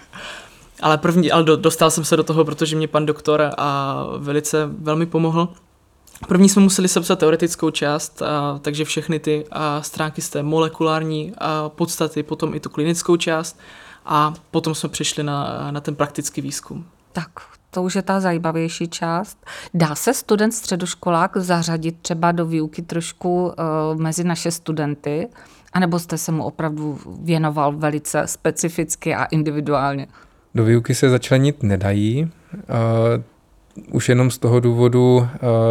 ale 0.81 0.99
první, 0.99 1.33
ale 1.33 1.45
dostal 1.57 1.90
jsem 1.90 2.05
se 2.05 2.17
do 2.17 2.23
toho, 2.23 2.45
protože 2.45 2.76
mě 2.76 2.88
pan 2.88 3.07
doktor 3.07 3.50
a 3.59 4.05
velice 4.19 4.69
velmi 4.79 5.07
pomohl. 5.07 5.49
První 6.29 6.49
jsme 6.49 6.62
museli 6.62 6.88
sepsat 6.88 7.19
teoretickou 7.19 7.71
část, 7.71 8.23
a, 8.23 8.59
takže 8.62 8.85
všechny 8.85 9.19
ty 9.19 9.45
a, 9.50 9.83
stránky 9.83 10.23
z 10.23 10.31
té 10.31 10.43
molekulární 10.43 11.33
a, 11.38 11.69
podstaty, 11.69 12.23
potom 12.23 12.55
i 12.55 12.61
tu 12.61 12.69
klinickou 12.69 13.17
část 13.17 13.59
a 14.07 14.35
potom 14.50 14.75
jsme 14.75 14.88
přišli 14.88 15.23
na, 15.23 15.69
na 15.71 15.81
ten 15.81 15.95
praktický 15.95 16.40
výzkum. 16.40 16.87
Tak, 17.12 17.31
to 17.70 17.82
už 17.82 17.94
je 17.94 18.02
ta 18.02 18.20
zajímavější 18.20 18.88
část. 18.88 19.46
Dá 19.74 19.94
se 19.94 20.14
student 20.14 20.54
středoškolák 20.54 21.36
zařadit 21.36 21.96
třeba 22.02 22.32
do 22.32 22.46
výuky 22.46 22.82
trošku 22.82 23.44
uh, 23.44 24.00
mezi 24.00 24.24
naše 24.24 24.50
studenty? 24.50 25.28
A 25.72 25.80
nebo 25.80 25.98
jste 25.98 26.18
se 26.18 26.32
mu 26.32 26.44
opravdu 26.44 26.98
věnoval 27.22 27.72
velice 27.72 28.22
specificky 28.26 29.14
a 29.14 29.24
individuálně? 29.24 30.06
Do 30.54 30.64
výuky 30.64 30.94
se 30.94 31.10
začlenit 31.10 31.62
nedají. 31.62 32.30
Uh, 32.54 33.22
už 33.92 34.08
jenom 34.08 34.30
z 34.30 34.38
toho 34.38 34.60
důvodu, 34.60 35.16
uh, 35.16 35.26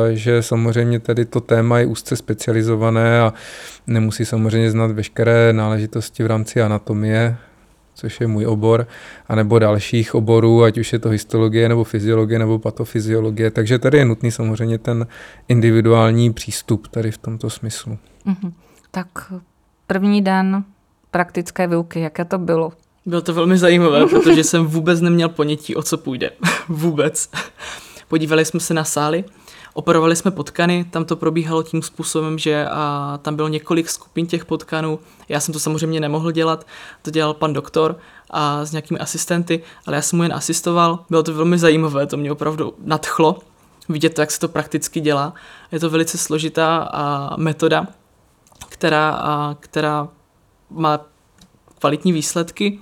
že 0.09 0.43
samozřejmě 0.43 0.99
tady 0.99 1.25
to 1.25 1.41
téma 1.41 1.79
je 1.79 1.85
úzce 1.85 2.15
specializované 2.15 3.21
a 3.21 3.33
nemusí 3.87 4.25
samozřejmě 4.25 4.71
znát 4.71 4.91
veškeré 4.91 5.53
náležitosti 5.53 6.23
v 6.23 6.27
rámci 6.27 6.61
anatomie, 6.61 7.37
což 7.99 8.21
je 8.21 8.27
můj 8.27 8.45
obor, 8.45 8.87
anebo 9.27 9.59
dalších 9.59 10.15
oborů, 10.15 10.63
ať 10.63 10.77
už 10.77 10.93
je 10.93 10.99
to 10.99 11.09
histologie 11.09 11.69
nebo 11.69 11.83
fyziologie 11.83 12.39
nebo 12.39 12.59
patofyziologie. 12.59 13.51
Takže 13.51 13.79
tady 13.79 13.97
je 13.97 14.05
nutný 14.05 14.31
samozřejmě 14.31 14.77
ten 14.77 15.07
individuální 15.47 16.33
přístup 16.33 16.87
tady 16.87 17.11
v 17.11 17.17
tomto 17.17 17.49
smyslu. 17.49 17.97
Mm-hmm. 18.27 18.53
Tak 18.91 19.33
první 19.87 20.21
den 20.21 20.63
praktické 21.11 21.67
výuky, 21.67 21.99
jaké 21.99 22.25
to 22.25 22.37
bylo? 22.37 22.71
Bylo 23.05 23.21
to 23.21 23.33
velmi 23.33 23.57
zajímavé, 23.57 24.05
protože 24.05 24.43
jsem 24.43 24.65
vůbec 24.65 25.01
neměl 25.01 25.29
ponětí, 25.29 25.75
o 25.75 25.83
co 25.83 25.97
půjde. 25.97 26.31
vůbec. 26.69 27.29
podívali 28.07 28.45
jsme 28.45 28.59
se 28.59 28.73
na 28.73 28.83
sály, 28.83 29.23
operovali 29.79 30.15
jsme 30.15 30.31
potkany, 30.31 30.85
tam 30.91 31.05
to 31.05 31.15
probíhalo 31.15 31.63
tím 31.63 31.81
způsobem, 31.81 32.37
že 32.37 32.67
a, 32.67 33.19
tam 33.21 33.35
bylo 33.35 33.47
několik 33.47 33.89
skupin 33.89 34.27
těch 34.27 34.45
potkanů. 34.45 34.99
Já 35.29 35.39
jsem 35.39 35.53
to 35.53 35.59
samozřejmě 35.59 35.99
nemohl 35.99 36.31
dělat, 36.31 36.67
to 37.01 37.11
dělal 37.11 37.33
pan 37.33 37.53
doktor 37.53 37.97
a 38.29 38.65
s 38.65 38.71
nějakými 38.71 38.99
asistenty, 38.99 39.63
ale 39.85 39.95
já 39.95 40.01
jsem 40.01 40.17
mu 40.17 40.23
jen 40.23 40.33
asistoval. 40.33 40.99
Bylo 41.09 41.23
to 41.23 41.33
velmi 41.33 41.57
zajímavé, 41.57 42.07
to 42.07 42.17
mě 42.17 42.31
opravdu 42.31 42.73
nadchlo 42.83 43.39
vidět 43.89 44.13
to, 44.13 44.21
jak 44.21 44.31
se 44.31 44.39
to 44.39 44.47
prakticky 44.47 44.99
dělá. 44.99 45.33
Je 45.71 45.79
to 45.79 45.89
velice 45.89 46.17
složitá 46.17 46.77
a, 46.77 47.35
metoda, 47.37 47.87
která, 48.69 49.09
a, 49.09 49.55
která 49.59 50.07
má 50.69 50.99
kvalitní 51.79 52.11
výsledky. 52.11 52.79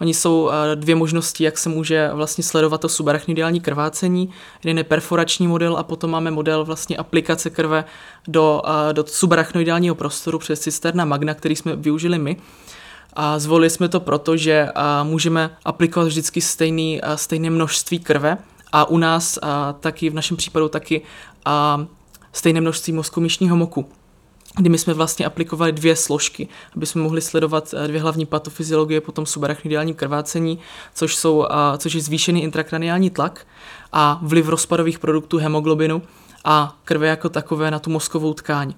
Oni 0.00 0.14
jsou 0.14 0.50
dvě 0.74 0.94
možnosti, 0.94 1.44
jak 1.44 1.58
se 1.58 1.68
může 1.68 2.10
vlastně 2.12 2.44
sledovat 2.44 2.80
to 2.80 2.88
subarachnoideální 2.88 3.60
krvácení. 3.60 4.30
Jeden 4.64 4.78
je 4.78 4.84
perforační 4.84 5.46
model 5.46 5.76
a 5.76 5.82
potom 5.82 6.10
máme 6.10 6.30
model 6.30 6.64
vlastně 6.64 6.96
aplikace 6.96 7.50
krve 7.50 7.84
do, 8.28 8.62
do 8.92 9.04
subarachnoideálního 9.06 9.94
prostoru 9.94 10.38
přes 10.38 10.60
cisterna 10.60 11.04
magna, 11.04 11.34
který 11.34 11.56
jsme 11.56 11.76
využili 11.76 12.18
my. 12.18 12.36
A 13.12 13.38
zvolili 13.38 13.70
jsme 13.70 13.88
to 13.88 14.00
proto, 14.00 14.36
že 14.36 14.68
můžeme 15.02 15.56
aplikovat 15.64 16.06
vždycky 16.06 16.40
stejný, 16.40 17.00
stejné 17.14 17.50
množství 17.50 17.98
krve 17.98 18.38
a 18.72 18.84
u 18.84 18.98
nás 18.98 19.38
a 19.42 19.72
taky 19.72 20.10
v 20.10 20.14
našem 20.14 20.36
případu 20.36 20.68
taky 20.68 21.02
a 21.44 21.86
stejné 22.32 22.60
množství 22.60 22.92
mozkomyšního 22.92 23.56
moku 23.56 23.88
kdy 24.56 24.68
my 24.68 24.78
jsme 24.78 24.94
vlastně 24.94 25.26
aplikovali 25.26 25.72
dvě 25.72 25.96
složky, 25.96 26.48
aby 26.76 26.86
jsme 26.86 27.02
mohli 27.02 27.20
sledovat 27.20 27.74
eh, 27.76 27.88
dvě 27.88 28.00
hlavní 28.00 28.26
patofyziologie 28.26 29.00
po 29.00 29.12
tom 29.12 29.26
subarachnoideálním 29.26 29.94
krvácení, 29.94 30.58
což, 30.94 31.16
jsou, 31.16 31.46
což 31.78 31.94
je 31.94 32.00
zvýšený 32.00 32.42
intrakraniální 32.42 33.10
tlak 33.10 33.46
a 33.92 34.20
vliv 34.22 34.48
rozpadových 34.48 34.98
produktů 34.98 35.38
hemoglobinu 35.38 36.02
a 36.44 36.76
krve 36.84 37.06
jako 37.06 37.28
takové 37.28 37.70
na 37.70 37.78
tu 37.78 37.90
mozkovou 37.90 38.34
tkáň. 38.34 38.74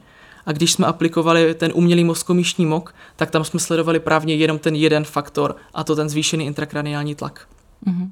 A 0.47 0.53
když 0.53 0.73
jsme 0.73 0.87
aplikovali 0.87 1.55
ten 1.55 1.71
umělý 1.75 2.05
mozkomíšní 2.05 2.67
mok, 2.67 2.95
tak 3.17 3.31
tam 3.31 3.45
jsme 3.45 3.61
sledovali 3.61 4.01
právě 4.01 4.37
jenom 4.37 4.59
ten 4.59 4.75
jeden 4.75 5.05
faktor, 5.05 5.57
a 5.75 5.85
to 5.85 5.97
ten 5.97 6.09
zvýšený 6.09 6.47
intrakraniální 6.47 7.15
tlak. 7.15 7.49
Mm-hmm. 7.87 8.11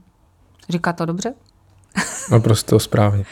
Říká 0.69 0.93
to 0.93 1.07
dobře? 1.07 1.35
Naprosto 2.31 2.79
správně 2.79 3.25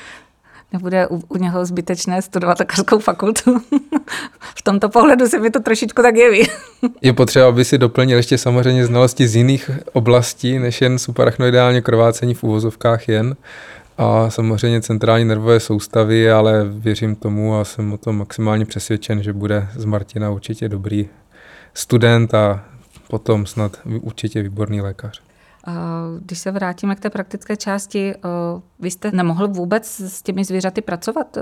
nebude 0.73 1.07
u, 1.07 1.23
u 1.29 1.37
něho 1.37 1.67
zbytečné 1.67 2.23
studovat 2.23 2.59
lékařskou 2.61 2.99
fakultu. 2.99 3.59
v 4.57 4.63
tomto 4.63 4.89
pohledu 4.89 5.27
se 5.27 5.39
mi 5.39 5.51
to 5.51 5.61
trošičku 5.61 6.03
tak 6.03 6.17
jeví. 6.17 6.47
Je 7.03 7.13
potřeba, 7.13 7.49
aby 7.49 7.65
si 7.65 7.79
doplnil 7.79 8.17
ještě 8.17 8.39
samozřejmě 8.39 8.87
znalosti 8.87 9.29
z 9.29 9.37
jiných 9.37 9.71
oblastí, 9.93 10.59
než 10.59 10.81
jen 10.81 10.99
subarachnoidálně 10.99 11.81
krvácení 11.81 12.35
v 12.35 12.43
úvozovkách 12.43 13.09
jen. 13.09 13.37
A 13.99 14.31
samozřejmě 14.31 14.81
centrální 14.81 15.25
nervové 15.25 15.61
soustavy, 15.61 16.31
ale 16.31 16.65
věřím 16.69 17.17
tomu 17.17 17.57
a 17.57 17.65
jsem 17.65 17.93
o 17.93 17.99
tom 17.99 18.19
maximálně 18.19 18.65
přesvědčen, 18.65 19.23
že 19.23 19.33
bude 19.33 19.69
z 19.77 19.85
Martina 19.85 20.31
určitě 20.31 20.69
dobrý 20.69 21.09
student 21.75 22.35
a 22.35 22.65
potom 23.09 23.47
snad 23.47 23.81
určitě 23.85 24.43
výborný 24.43 24.81
lékař. 24.81 25.28
Když 26.19 26.39
se 26.39 26.51
vrátíme 26.51 26.95
k 26.95 27.01
té 27.01 27.11
praktické 27.11 27.57
části, 27.57 28.15
vy 28.79 28.91
jste 28.91 29.11
nemohl 29.13 29.49
vůbec 29.49 30.01
s 30.01 30.23
těmi 30.23 30.45
zvířaty 30.45 30.81
pracovat? 30.81 31.39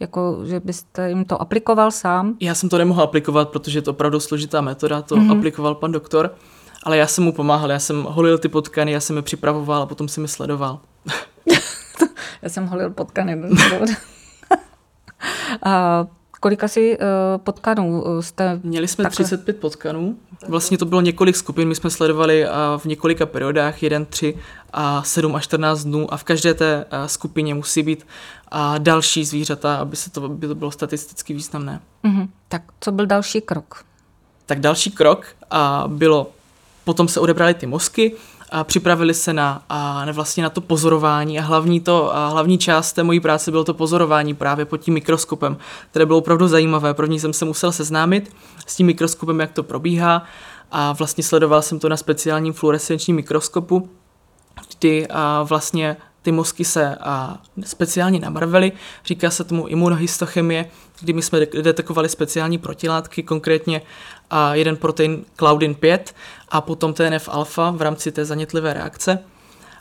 Jako, 0.00 0.38
že 0.44 0.60
byste 0.60 1.08
jim 1.08 1.24
to 1.24 1.42
aplikoval 1.42 1.90
sám? 1.90 2.36
Já 2.40 2.54
jsem 2.54 2.68
to 2.68 2.78
nemohl 2.78 3.02
aplikovat, 3.02 3.48
protože 3.48 3.78
je 3.78 3.82
to 3.82 3.90
opravdu 3.90 4.20
složitá 4.20 4.60
metoda, 4.60 5.02
to 5.02 5.16
mm-hmm. 5.16 5.38
aplikoval 5.38 5.74
pan 5.74 5.92
doktor, 5.92 6.34
ale 6.82 6.96
já 6.96 7.06
jsem 7.06 7.24
mu 7.24 7.32
pomáhal, 7.32 7.70
já 7.70 7.78
jsem 7.78 8.02
holil 8.02 8.38
ty 8.38 8.48
potkany, 8.48 8.92
já 8.92 9.00
jsem 9.00 9.16
je 9.16 9.22
připravoval 9.22 9.82
a 9.82 9.86
potom 9.86 10.08
jsem 10.08 10.24
je 10.24 10.28
sledoval. 10.28 10.80
já 12.42 12.48
jsem 12.48 12.66
holil 12.66 12.90
potkany. 12.90 13.42
a 15.62 16.06
Kolik 16.40 16.64
asi 16.64 16.98
uh, 16.98 17.04
potkanů 17.38 18.04
eh, 18.06 18.22
jste? 18.22 18.60
Měli 18.62 18.88
jsme 18.88 19.04
takhle... 19.04 19.24
35 19.24 19.56
potkanů. 19.56 20.16
Vlastně 20.48 20.78
to 20.78 20.84
bylo 20.84 21.00
několik 21.00 21.36
skupin, 21.36 21.68
my 21.68 21.74
jsme 21.74 21.90
sledovali 21.90 22.44
uh, 22.44 22.50
v 22.78 22.84
několika 22.84 23.26
periodách, 23.26 23.82
1, 23.82 24.04
3 24.04 24.34
a 24.72 25.02
7 25.02 25.36
až 25.36 25.44
14 25.44 25.84
dnů 25.84 26.14
a 26.14 26.16
v 26.16 26.24
každé 26.24 26.54
té 26.54 26.84
skupině 27.06 27.54
musí 27.54 27.82
být 27.82 28.06
uh, 28.52 28.78
další 28.78 29.24
zvířata, 29.24 29.76
aby, 29.76 29.96
se 29.96 30.10
to, 30.10 30.24
aby 30.24 30.48
to 30.48 30.54
bylo 30.54 30.70
statisticky 30.70 31.34
významné. 31.34 31.80
Uh-huh. 32.04 32.28
Tak 32.48 32.62
co 32.80 32.92
byl 32.92 33.06
další 33.06 33.40
krok? 33.40 33.84
Tak 34.46 34.60
další 34.60 34.90
krok 34.90 35.26
uh, 35.52 35.92
bylo, 35.92 36.30
potom 36.84 37.08
se 37.08 37.20
odebrali 37.20 37.54
ty 37.54 37.66
mozky, 37.66 38.12
a 38.50 38.64
připravili 38.64 39.14
se 39.14 39.32
na, 39.32 39.62
a, 39.68 40.04
na 40.04 40.12
vlastně 40.12 40.42
na 40.42 40.50
to 40.50 40.60
pozorování 40.60 41.38
a 41.38 41.42
hlavní, 41.42 41.80
to, 41.80 42.16
a 42.16 42.28
hlavní 42.28 42.58
část 42.58 42.92
té 42.92 43.02
mojí 43.02 43.20
práce 43.20 43.50
bylo 43.50 43.64
to 43.64 43.74
pozorování 43.74 44.34
právě 44.34 44.64
pod 44.64 44.76
tím 44.76 44.94
mikroskopem, 44.94 45.56
které 45.90 46.06
bylo 46.06 46.18
opravdu 46.18 46.48
zajímavé. 46.48 46.94
První 46.94 47.20
jsem 47.20 47.32
se 47.32 47.44
musel 47.44 47.72
seznámit 47.72 48.36
s 48.66 48.76
tím 48.76 48.86
mikroskopem, 48.86 49.40
jak 49.40 49.52
to 49.52 49.62
probíhá 49.62 50.22
a 50.70 50.92
vlastně 50.92 51.24
sledoval 51.24 51.62
jsem 51.62 51.78
to 51.78 51.88
na 51.88 51.96
speciálním 51.96 52.52
fluorescenčním 52.52 53.16
mikroskopu, 53.16 53.90
kdy 54.78 55.06
a, 55.08 55.42
vlastně 55.42 55.96
ty 56.28 56.32
mozky 56.32 56.64
se 56.64 56.96
a, 57.00 57.38
speciálně 57.64 58.20
namrvely, 58.20 58.72
říká 59.04 59.30
se 59.30 59.44
tomu 59.44 59.66
imunohistochemie, 59.66 60.70
kdy 61.00 61.12
my 61.12 61.22
jsme 61.22 61.40
detekovali 61.40 62.08
speciální 62.08 62.58
protilátky, 62.58 63.22
konkrétně 63.22 63.82
a 64.30 64.54
jeden 64.54 64.76
protein 64.76 65.24
Claudin 65.36 65.74
5 65.74 66.14
a 66.48 66.60
potom 66.60 66.94
TNF 66.94 67.28
alfa 67.32 67.70
v 67.70 67.82
rámci 67.82 68.12
té 68.12 68.24
zanětlivé 68.24 68.72
reakce. 68.72 69.18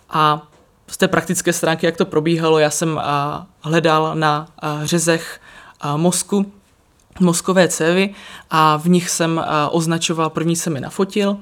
A 0.09 0.47
z 0.87 0.97
té 0.97 1.07
praktické 1.07 1.53
stránky, 1.53 1.85
jak 1.85 1.97
to 1.97 2.05
probíhalo, 2.05 2.59
já 2.59 2.69
jsem 2.69 2.99
a, 2.99 3.47
hledal 3.61 4.15
na 4.15 4.47
a, 4.59 4.85
řezech 4.85 5.39
a, 5.81 5.97
mozku, 5.97 6.51
mozkové 7.19 7.67
cévy 7.67 8.15
a 8.49 8.77
v 8.77 8.89
nich 8.89 9.09
jsem 9.09 9.39
a, 9.39 9.69
označoval, 9.69 10.29
první 10.29 10.55
jsem 10.55 10.75
je 10.75 10.81
nafotil 10.81 11.37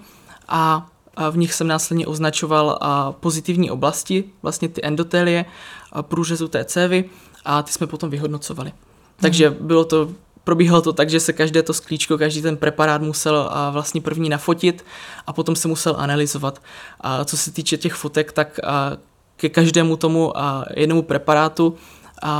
a 0.47 0.87
v 1.31 1.37
nich 1.37 1.53
jsem 1.53 1.67
následně 1.67 2.07
označoval 2.07 2.79
pozitivní 3.19 3.71
oblasti, 3.71 4.23
vlastně 4.41 4.69
ty 4.69 4.81
endotelie, 4.83 5.45
průřezu 6.01 6.47
té 6.47 6.65
cévy 6.65 7.05
a 7.45 7.63
ty 7.63 7.71
jsme 7.71 7.87
potom 7.87 8.09
vyhodnocovali. 8.09 8.71
Takže 9.21 9.49
mhm. 9.49 9.67
bylo 9.67 9.85
to, 9.85 10.09
probíhalo 10.43 10.81
to 10.81 10.93
tak, 10.93 11.09
že 11.09 11.19
se 11.19 11.33
každé 11.33 11.63
to 11.63 11.73
sklíčko, 11.73 12.17
každý 12.17 12.41
ten 12.41 12.57
preparát 12.57 13.01
musel 13.01 13.51
vlastně 13.71 14.01
první 14.01 14.29
nafotit 14.29 14.85
a 15.27 15.33
potom 15.33 15.55
se 15.55 15.67
musel 15.67 15.95
analyzovat. 15.97 16.61
A 17.01 17.25
co 17.25 17.37
se 17.37 17.51
týče 17.51 17.77
těch 17.77 17.93
fotek, 17.93 18.31
tak 18.31 18.59
ke 19.37 19.49
každému 19.49 19.97
tomu 19.97 20.33
jednomu 20.75 21.01
preparátu 21.01 21.75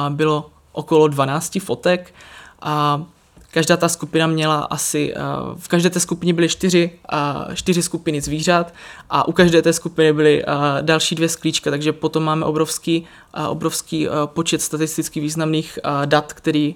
bylo 0.09 0.49
okolo 0.71 1.07
12 1.07 1.59
fotek 1.59 2.13
a 2.61 3.05
Každá 3.55 3.77
ta 3.77 3.89
skupina 3.89 4.27
měla 4.27 4.59
asi, 4.63 5.13
eh, 5.15 5.19
v 5.55 5.67
každé 5.67 5.89
té 5.89 5.99
skupině 5.99 6.33
byly 6.33 6.49
čtyři, 6.49 6.91
eh, 7.13 7.55
čtyři 7.55 7.81
skupiny 7.81 8.21
zvířat 8.21 8.73
a 9.09 9.27
u 9.27 9.31
každé 9.31 9.61
té 9.61 9.73
skupiny 9.73 10.13
byly 10.13 10.43
eh, 10.43 10.45
další 10.81 11.15
dvě 11.15 11.29
sklíčka, 11.29 11.71
takže 11.71 11.93
potom 11.93 12.23
máme 12.23 12.45
obrovský, 12.45 13.07
obrovský 13.49 14.07
počet 14.25 14.61
statisticky 14.61 15.19
významných 15.19 15.79
dat, 16.05 16.33
který, 16.33 16.75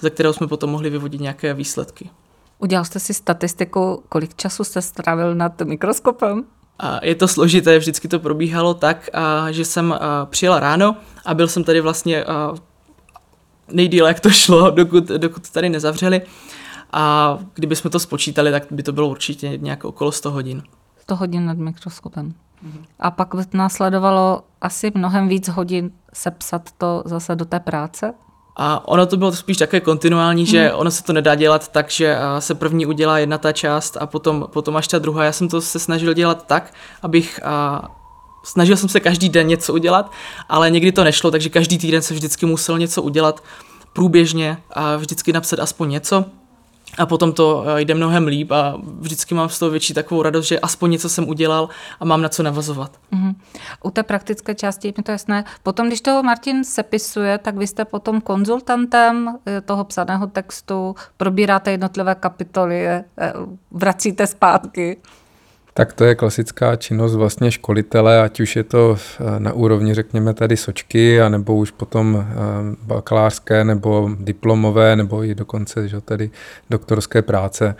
ze 0.00 0.10
kterého 0.10 0.32
jsme 0.32 0.46
potom 0.46 0.70
mohli 0.70 0.90
vyvodit 0.90 1.20
nějaké 1.20 1.54
výsledky. 1.54 2.10
Udělal 2.58 2.84
jste 2.84 3.00
si 3.00 3.14
statistiku, 3.14 4.02
kolik 4.08 4.34
času 4.34 4.64
jste 4.64 4.82
strávil 4.82 5.34
nad 5.34 5.60
mikroskopem? 5.60 6.44
Je 7.02 7.14
to 7.14 7.28
složité, 7.28 7.78
vždycky 7.78 8.08
to 8.08 8.18
probíhalo 8.18 8.74
tak, 8.74 9.10
že 9.50 9.64
jsem 9.64 9.94
přijela 10.24 10.60
ráno 10.60 10.96
a 11.24 11.34
byl 11.34 11.48
jsem 11.48 11.64
tady 11.64 11.80
vlastně 11.80 12.24
nejdíle, 13.72 14.08
jak 14.08 14.20
to 14.20 14.30
šlo, 14.30 14.70
dokud, 14.70 15.08
dokud 15.08 15.50
tady 15.50 15.68
nezavřeli. 15.68 16.22
A 16.92 17.38
kdybychom 17.54 17.90
to 17.90 17.98
spočítali, 17.98 18.50
tak 18.50 18.62
by 18.70 18.82
to 18.82 18.92
bylo 18.92 19.08
určitě 19.08 19.56
nějak 19.56 19.84
okolo 19.84 20.12
100 20.12 20.30
hodin. 20.30 20.62
100 20.98 21.16
hodin 21.16 21.46
nad 21.46 21.58
mikroskopem. 21.58 22.34
Mhm. 22.62 22.84
A 22.98 23.10
pak 23.10 23.54
následovalo 23.54 24.42
asi 24.60 24.92
mnohem 24.94 25.28
víc 25.28 25.48
hodin 25.48 25.90
sepsat 26.12 26.62
to 26.78 27.02
zase 27.06 27.36
do 27.36 27.44
té 27.44 27.60
práce? 27.60 28.14
A 28.56 28.88
ono 28.88 29.06
to 29.06 29.16
bylo 29.16 29.32
spíš 29.32 29.56
také 29.56 29.80
kontinuální, 29.80 30.46
že 30.46 30.68
hmm. 30.68 30.78
ono 30.78 30.90
se 30.90 31.04
to 31.04 31.12
nedá 31.12 31.34
dělat 31.34 31.68
tak, 31.68 31.90
že 31.90 32.16
se 32.38 32.54
první 32.54 32.86
udělá 32.86 33.18
jedna 33.18 33.38
ta 33.38 33.52
část 33.52 33.96
a 34.00 34.06
potom, 34.06 34.46
potom 34.52 34.76
až 34.76 34.88
ta 34.88 34.98
druhá. 34.98 35.24
Já 35.24 35.32
jsem 35.32 35.48
to 35.48 35.60
se 35.60 35.78
snažil 35.78 36.14
dělat 36.14 36.46
tak, 36.46 36.74
abych 37.02 37.40
snažil 38.42 38.76
jsem 38.76 38.88
se 38.88 39.00
každý 39.00 39.28
den 39.28 39.46
něco 39.46 39.72
udělat, 39.72 40.12
ale 40.48 40.70
někdy 40.70 40.92
to 40.92 41.04
nešlo, 41.04 41.30
takže 41.30 41.48
každý 41.48 41.78
týden 41.78 42.02
se 42.02 42.14
vždycky 42.14 42.46
musel 42.46 42.78
něco 42.78 43.02
udělat 43.02 43.44
průběžně 43.92 44.58
a 44.70 44.96
vždycky 44.96 45.32
napsat 45.32 45.60
aspoň 45.60 45.90
něco. 45.90 46.24
A 46.98 47.06
potom 47.06 47.32
to 47.32 47.64
eh, 47.66 47.80
jde 47.80 47.94
mnohem 47.94 48.26
líp 48.26 48.52
a 48.52 48.78
vždycky 49.00 49.34
mám 49.34 49.48
z 49.48 49.58
toho 49.58 49.70
větší 49.70 49.94
takovou 49.94 50.22
radost, 50.22 50.46
že 50.46 50.60
aspoň 50.60 50.90
něco 50.90 51.08
jsem 51.08 51.28
udělal 51.28 51.68
a 52.00 52.04
mám 52.04 52.22
na 52.22 52.28
co 52.28 52.42
navazovat. 52.42 52.92
Mm-hmm. 53.12 53.34
U 53.84 53.90
té 53.90 54.02
praktické 54.02 54.54
části 54.54 54.88
je 54.88 54.94
mi 54.96 55.02
to 55.02 55.12
jasné. 55.12 55.44
Potom, 55.62 55.86
když 55.86 56.00
toho 56.00 56.22
Martin 56.22 56.64
sepisuje, 56.64 57.38
tak 57.38 57.56
vy 57.56 57.66
jste 57.66 57.84
potom 57.84 58.20
konzultantem 58.20 59.38
eh, 59.46 59.60
toho 59.60 59.84
psaného 59.84 60.26
textu, 60.26 60.94
probíráte 61.16 61.70
jednotlivé 61.70 62.14
kapitoly, 62.14 62.86
eh, 62.86 63.02
vracíte 63.70 64.26
zpátky. 64.26 64.96
Tak 65.74 65.92
to 65.92 66.04
je 66.04 66.14
klasická 66.14 66.76
činnost 66.76 67.14
vlastně 67.14 67.50
školitele, 67.50 68.22
ať 68.22 68.40
už 68.40 68.56
je 68.56 68.64
to 68.64 68.96
na 69.38 69.52
úrovni, 69.52 69.94
řekněme, 69.94 70.34
tady 70.34 70.56
sočky, 70.56 71.20
anebo 71.20 71.56
už 71.56 71.70
potom 71.70 72.26
bakalářské, 72.82 73.64
nebo 73.64 74.10
diplomové, 74.20 74.96
nebo 74.96 75.24
i 75.24 75.34
dokonce 75.34 75.88
že 75.88 76.00
tady 76.00 76.30
doktorské 76.70 77.22
práce. 77.22 77.74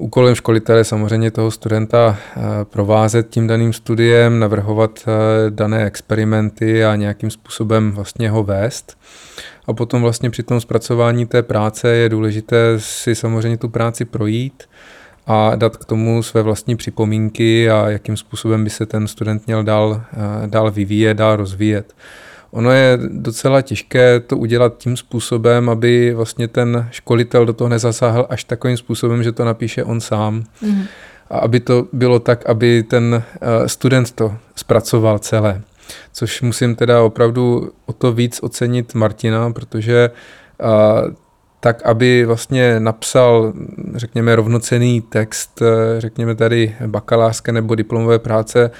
Úkolem 0.00 0.34
školitele 0.34 0.84
samozřejmě 0.84 1.30
toho 1.30 1.50
studenta 1.50 2.18
eh, 2.18 2.40
provázet 2.64 3.28
tím 3.30 3.46
daným 3.46 3.72
studiem, 3.72 4.38
navrhovat 4.38 4.90
eh, 5.06 5.10
dané 5.50 5.86
experimenty 5.86 6.84
a 6.84 6.96
nějakým 6.96 7.30
způsobem 7.30 7.92
vlastně 7.92 8.30
ho 8.30 8.44
vést. 8.44 8.98
A 9.66 9.72
potom 9.72 10.02
vlastně 10.02 10.30
při 10.30 10.42
tom 10.42 10.60
zpracování 10.60 11.26
té 11.26 11.42
práce 11.42 11.88
je 11.88 12.08
důležité 12.08 12.56
si 12.78 13.14
samozřejmě 13.14 13.58
tu 13.58 13.68
práci 13.68 14.04
projít 14.04 14.62
a 15.30 15.56
dát 15.56 15.76
k 15.76 15.84
tomu 15.84 16.22
své 16.22 16.42
vlastní 16.42 16.76
připomínky 16.76 17.70
a 17.70 17.90
jakým 17.90 18.16
způsobem 18.16 18.64
by 18.64 18.70
se 18.70 18.86
ten 18.86 19.08
student 19.08 19.46
měl 19.46 19.64
dál, 19.64 20.02
eh, 20.12 20.46
dál 20.46 20.70
vyvíjet, 20.70 21.14
dál 21.14 21.36
rozvíjet. 21.36 21.94
Ono 22.50 22.70
je 22.70 22.98
docela 23.08 23.62
těžké 23.62 24.20
to 24.20 24.36
udělat 24.36 24.78
tím 24.78 24.96
způsobem, 24.96 25.70
aby 25.70 26.14
vlastně 26.14 26.48
ten 26.48 26.88
školitel 26.90 27.46
do 27.46 27.52
toho 27.52 27.68
nezasáhl 27.68 28.26
až 28.30 28.44
takovým 28.44 28.76
způsobem, 28.76 29.22
že 29.22 29.32
to 29.32 29.44
napíše 29.44 29.84
on 29.84 30.00
sám. 30.00 30.44
Mm. 30.62 30.82
A 31.30 31.38
aby 31.38 31.60
to 31.60 31.86
bylo 31.92 32.18
tak, 32.18 32.46
aby 32.46 32.82
ten 32.82 33.22
eh, 33.24 33.68
student 33.68 34.10
to 34.12 34.34
zpracoval 34.56 35.18
celé. 35.18 35.62
Což 36.12 36.42
musím 36.42 36.74
teda 36.74 37.02
opravdu 37.02 37.72
o 37.86 37.92
to 37.92 38.12
víc 38.12 38.38
ocenit 38.42 38.94
Martina, 38.94 39.52
protože 39.52 40.10
eh, 40.60 41.29
tak, 41.60 41.82
aby 41.86 42.24
vlastně 42.24 42.80
napsal, 42.80 43.52
řekněme, 43.94 44.36
rovnocený 44.36 45.00
text, 45.00 45.62
eh, 45.62 46.00
řekněme 46.00 46.34
tady 46.34 46.76
bakalářské 46.86 47.52
nebo 47.52 47.74
diplomové 47.74 48.18
práce 48.18 48.70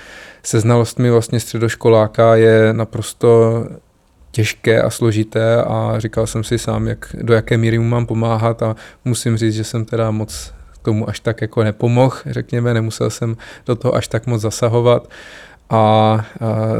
se 0.42 0.60
znalostmi 0.60 1.10
vlastně 1.10 1.40
středoškoláka 1.40 2.36
je 2.36 2.72
naprosto 2.72 3.64
těžké 4.30 4.82
a 4.82 4.90
složité 4.90 5.62
a 5.62 5.94
říkal 5.98 6.26
jsem 6.26 6.44
si 6.44 6.58
sám, 6.58 6.86
jak, 6.86 7.16
do 7.22 7.34
jaké 7.34 7.58
míry 7.58 7.78
mu 7.78 7.88
mám 7.88 8.06
pomáhat 8.06 8.62
a 8.62 8.76
musím 9.04 9.36
říct, 9.36 9.54
že 9.54 9.64
jsem 9.64 9.84
teda 9.84 10.10
moc 10.10 10.52
tomu 10.82 11.08
až 11.08 11.20
tak 11.20 11.40
jako 11.40 11.64
nepomohl, 11.64 12.16
řekněme, 12.26 12.74
nemusel 12.74 13.10
jsem 13.10 13.36
do 13.66 13.76
toho 13.76 13.94
až 13.94 14.08
tak 14.08 14.26
moc 14.26 14.40
zasahovat 14.40 15.08
a, 15.70 15.76
a 15.78 16.24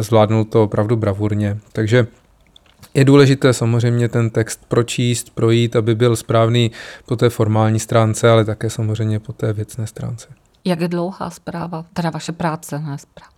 zvládnul 0.03 0.45
to 0.45 0.63
opravdu 0.65 0.97
bravurně. 0.97 1.59
Takže 1.73 2.07
je 2.95 3.05
důležité 3.05 3.53
samozřejmě 3.53 4.09
ten 4.09 4.31
text 4.31 4.61
pročíst, 4.69 5.31
projít, 5.31 5.77
aby 5.77 5.95
byl 5.95 6.17
správný 6.17 6.71
po 7.07 7.17
té 7.17 7.31
formální 7.31 7.81
stránce, 7.81 8.31
ale 8.31 8.45
také 8.45 8.71
samozřejmě 8.71 9.21
po 9.21 9.33
té 9.33 9.53
věcné 9.53 9.87
stránce. 9.87 10.29
Jak 10.65 10.81
je 10.81 10.89
dlouhá 10.89 11.31
zpráva? 11.31 11.85
Teda 11.93 12.11
vaše 12.11 12.33
práce, 12.33 12.79
ne 12.79 12.99
zpráva. 12.99 13.33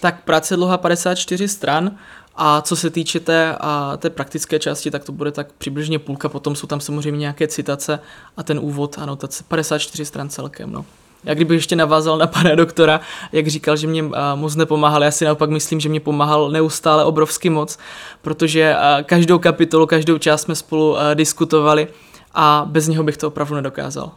Tak 0.00 0.24
práce 0.24 0.54
je 0.54 0.56
dlouhá 0.56 0.78
54 0.78 1.48
stran 1.48 1.96
a 2.36 2.60
co 2.60 2.76
se 2.76 2.90
týče 2.90 3.20
té, 3.20 3.56
a 3.60 3.96
té 3.96 4.10
praktické 4.10 4.58
části, 4.58 4.90
tak 4.90 5.04
to 5.04 5.12
bude 5.12 5.32
tak 5.32 5.52
přibližně 5.52 5.98
půlka, 5.98 6.28
potom 6.28 6.56
jsou 6.56 6.66
tam 6.66 6.80
samozřejmě 6.80 7.18
nějaké 7.18 7.48
citace 7.48 7.98
a 8.36 8.42
ten 8.42 8.58
úvod, 8.58 8.98
anotace, 8.98 9.44
54 9.48 10.04
stran 10.04 10.28
celkem. 10.28 10.72
No. 10.72 10.84
Já 11.24 11.34
kdybych 11.34 11.56
ještě 11.56 11.76
navázal 11.76 12.18
na 12.18 12.26
pana 12.26 12.54
doktora, 12.54 13.00
jak 13.32 13.46
říkal, 13.46 13.76
že 13.76 13.86
mě 13.86 14.04
moc 14.34 14.56
nepomáhal, 14.56 15.04
já 15.04 15.10
si 15.10 15.24
naopak 15.24 15.50
myslím, 15.50 15.80
že 15.80 15.88
mě 15.88 16.00
pomáhal 16.00 16.50
neustále 16.50 17.04
obrovsky 17.04 17.50
moc, 17.50 17.78
protože 18.22 18.76
každou 19.02 19.38
kapitolu, 19.38 19.86
každou 19.86 20.18
část 20.18 20.42
jsme 20.42 20.54
spolu 20.54 20.96
diskutovali 21.14 21.88
a 22.34 22.64
bez 22.68 22.88
něho 22.88 23.04
bych 23.04 23.16
to 23.16 23.28
opravdu 23.28 23.54
nedokázal. 23.54 24.12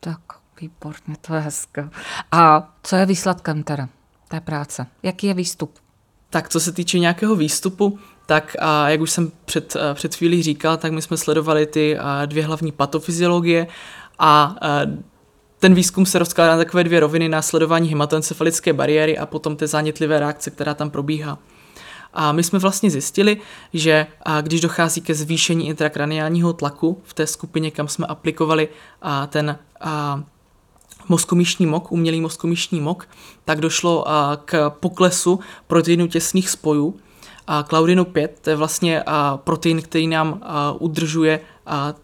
Tak, 0.00 0.18
výborně, 0.60 1.16
to 1.20 1.34
je 1.34 1.40
hezké. 1.40 1.88
A 2.32 2.68
co 2.82 2.96
je 2.96 3.06
výsledkem 3.06 3.62
teda 3.62 3.88
té 4.28 4.40
práce? 4.40 4.86
Jaký 5.02 5.26
je 5.26 5.34
výstup? 5.34 5.74
Tak 6.30 6.48
co 6.48 6.60
se 6.60 6.72
týče 6.72 6.98
nějakého 6.98 7.36
výstupu, 7.36 7.98
tak 8.26 8.56
a 8.58 8.88
jak 8.88 9.00
už 9.00 9.10
jsem 9.10 9.32
před, 9.44 9.76
před 9.94 10.14
chvílí 10.14 10.42
říkal, 10.42 10.76
tak 10.76 10.92
my 10.92 11.02
jsme 11.02 11.16
sledovali 11.16 11.66
ty 11.66 11.98
dvě 12.26 12.44
hlavní 12.44 12.72
patofyziologie 12.72 13.66
a 14.18 14.56
ten 15.62 15.74
výzkum 15.74 16.06
se 16.06 16.18
rozkládá 16.18 16.52
na 16.52 16.58
takové 16.58 16.84
dvě 16.84 17.00
roviny 17.00 17.28
na 17.28 17.42
sledování 17.42 17.88
hematoencefalické 17.88 18.72
bariéry 18.72 19.18
a 19.18 19.26
potom 19.26 19.56
té 19.56 19.66
zánětlivé 19.66 20.20
reakce, 20.20 20.50
která 20.50 20.74
tam 20.74 20.90
probíhá. 20.90 21.38
A 22.12 22.32
my 22.32 22.42
jsme 22.42 22.58
vlastně 22.58 22.90
zjistili, 22.90 23.36
že 23.72 24.06
když 24.40 24.60
dochází 24.60 25.00
ke 25.00 25.14
zvýšení 25.14 25.68
intrakraniálního 25.68 26.52
tlaku 26.52 27.02
v 27.04 27.14
té 27.14 27.26
skupině, 27.26 27.70
kam 27.70 27.88
jsme 27.88 28.06
aplikovali 28.06 28.68
ten 29.28 29.58
mozkomíšní 31.08 31.66
mok, 31.66 31.92
umělý 31.92 32.20
mozkomíšní 32.20 32.80
mok, 32.80 33.08
tak 33.44 33.60
došlo 33.60 34.04
k 34.44 34.70
poklesu 34.70 35.40
proteinu 35.66 36.06
těsných 36.06 36.50
spojů. 36.50 36.96
A 37.46 37.62
Claudinu 37.62 38.04
5, 38.04 38.38
to 38.42 38.50
je 38.50 38.56
vlastně 38.56 39.02
protein, 39.36 39.82
který 39.82 40.06
nám 40.06 40.42
udržuje 40.78 41.40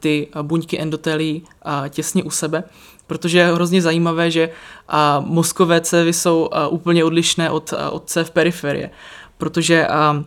ty 0.01 0.29
buňky 0.43 0.81
endotelií 0.81 1.45
těsně 1.89 2.25
u 2.25 2.31
sebe 2.31 2.65
protože 3.09 3.39
je 3.39 3.55
hrozně 3.55 3.83
zajímavé, 3.83 4.31
že 4.31 4.51
a, 4.89 5.21
mozkové 5.27 5.81
cévy 5.81 6.13
jsou 6.13 6.49
a, 6.53 6.69
úplně 6.69 7.05
odlišné 7.05 7.51
od, 7.51 7.73
a, 7.73 7.91
od 7.91 8.11
cév 8.11 8.31
periferie, 8.31 8.91
protože 9.39 9.87
a, 9.87 10.25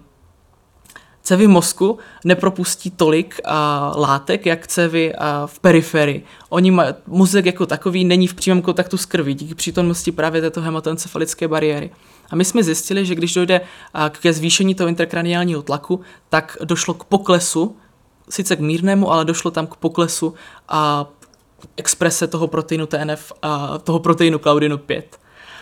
cévy 1.24 1.48
mozku 1.48 1.98
nepropustí 2.26 2.92
tolik 2.92 3.40
a, 3.46 3.94
látek, 3.96 4.46
jak 4.46 4.68
cévy 4.68 5.16
a, 5.16 5.48
v 5.48 5.60
periferii. 5.60 6.24
Oni 6.50 6.72
maj, 6.72 6.94
mozek 7.08 7.46
jako 7.46 7.66
takový 7.66 8.06
není 8.06 8.28
v 8.28 8.34
přímém 8.34 8.62
kontaktu 8.62 8.98
s 8.98 9.06
krví, 9.06 9.34
díky 9.34 9.56
přítomnosti 9.56 10.12
právě 10.12 10.42
této 10.42 10.62
hematoencefalické 10.62 11.48
bariéry. 11.48 11.92
A 12.30 12.36
my 12.36 12.46
jsme 12.46 12.64
zjistili, 12.64 13.06
že 13.06 13.16
když 13.16 13.34
dojde 13.34 13.62
ke 14.10 14.34
zvýšení 14.34 14.76
toho 14.76 14.88
intrakraniálního 14.88 15.62
tlaku, 15.62 16.02
tak 16.30 16.58
došlo 16.64 16.94
k 16.94 17.04
poklesu, 17.04 17.76
sice 18.30 18.56
k 18.56 18.60
mírnému, 18.60 19.12
ale 19.12 19.26
došlo 19.26 19.52
tam 19.52 19.68
k 19.68 19.76
poklesu 19.76 20.34
a 20.70 21.06
exprese 21.78 22.28
toho 22.28 22.48
proteinu 22.48 22.86
TNF 22.86 23.34
a 23.42 23.78
toho 23.78 24.00
proteinu 24.00 24.40
Claudinu 24.40 24.78
5. 24.78 25.20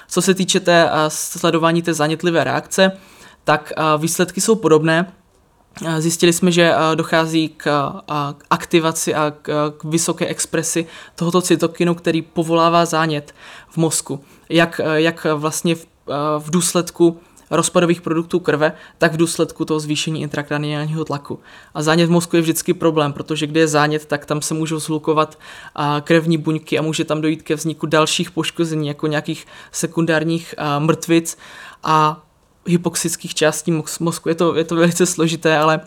Co 0.07 0.21
se 0.21 0.33
týče 0.33 0.59
té 0.59 0.89
sledování 1.07 1.81
té 1.81 1.93
zanětlivé 1.93 2.43
reakce, 2.43 2.91
tak 3.43 3.73
výsledky 3.97 4.41
jsou 4.41 4.55
podobné. 4.55 5.13
Zjistili 5.97 6.33
jsme, 6.33 6.51
že 6.51 6.73
dochází 6.95 7.49
k 7.49 7.93
aktivaci 8.49 9.15
a 9.15 9.33
k 9.41 9.83
vysoké 9.83 10.25
expresi 10.27 10.85
tohoto 11.15 11.41
cytokinu, 11.41 11.95
který 11.95 12.21
povolává 12.21 12.85
zánět 12.85 13.35
v 13.69 13.77
mozku. 13.77 14.23
Jak, 14.49 14.81
jak 14.93 15.27
vlastně 15.35 15.75
v, 15.75 15.87
v 16.39 16.49
důsledku 16.49 17.19
rozpadových 17.51 18.01
produktů 18.01 18.39
krve, 18.39 18.71
tak 18.97 19.13
v 19.13 19.17
důsledku 19.17 19.65
toho 19.65 19.79
zvýšení 19.79 20.21
intrakraniálního 20.21 21.05
tlaku. 21.05 21.39
A 21.73 21.81
zánět 21.83 22.09
v 22.09 22.11
mozku 22.11 22.35
je 22.35 22.41
vždycky 22.41 22.73
problém, 22.73 23.13
protože 23.13 23.47
kde 23.47 23.59
je 23.59 23.67
zánět, 23.67 24.05
tak 24.05 24.25
tam 24.25 24.41
se 24.41 24.53
můžou 24.53 24.79
zhlukovat 24.79 25.39
krevní 26.01 26.37
buňky 26.37 26.79
a 26.79 26.81
může 26.81 27.05
tam 27.05 27.21
dojít 27.21 27.41
ke 27.41 27.55
vzniku 27.55 27.85
dalších 27.85 28.31
poškození, 28.31 28.87
jako 28.87 29.07
nějakých 29.07 29.47
sekundárních 29.71 30.55
mrtvic 30.79 31.37
a 31.83 32.23
hypoxických 32.65 33.35
částí 33.35 33.83
mozku. 33.99 34.29
Je 34.29 34.35
to, 34.35 34.55
je 34.55 34.63
to 34.63 34.75
velice 34.75 35.05
složité, 35.05 35.57
ale 35.57 35.81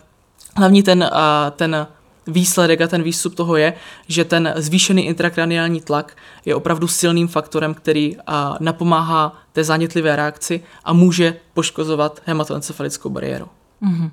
hlavní 0.57 0.83
ten, 0.83 1.11
ten 1.57 1.87
výsledek 2.27 2.81
a 2.81 2.89
ten 2.89 3.03
výstup 3.03 3.35
toho 3.35 3.57
je, 3.57 3.75
že 4.09 4.25
ten 4.25 4.55
zvýšený 4.57 5.07
intrakraniální 5.07 5.81
tlak 5.81 6.17
je 6.45 6.55
opravdu 6.55 6.89
silným 6.89 7.29
faktorem, 7.29 7.75
který 7.75 8.17
napomáhá 8.61 9.37
té 9.53 9.65
zánětlivé 9.65 10.17
reakci 10.17 10.63
a 10.85 10.93
může 10.93 11.35
poškozovat 11.55 12.23
hematoencefalickou 12.25 13.11
bariéru. 13.11 13.47
Mm-hmm. 13.83 14.11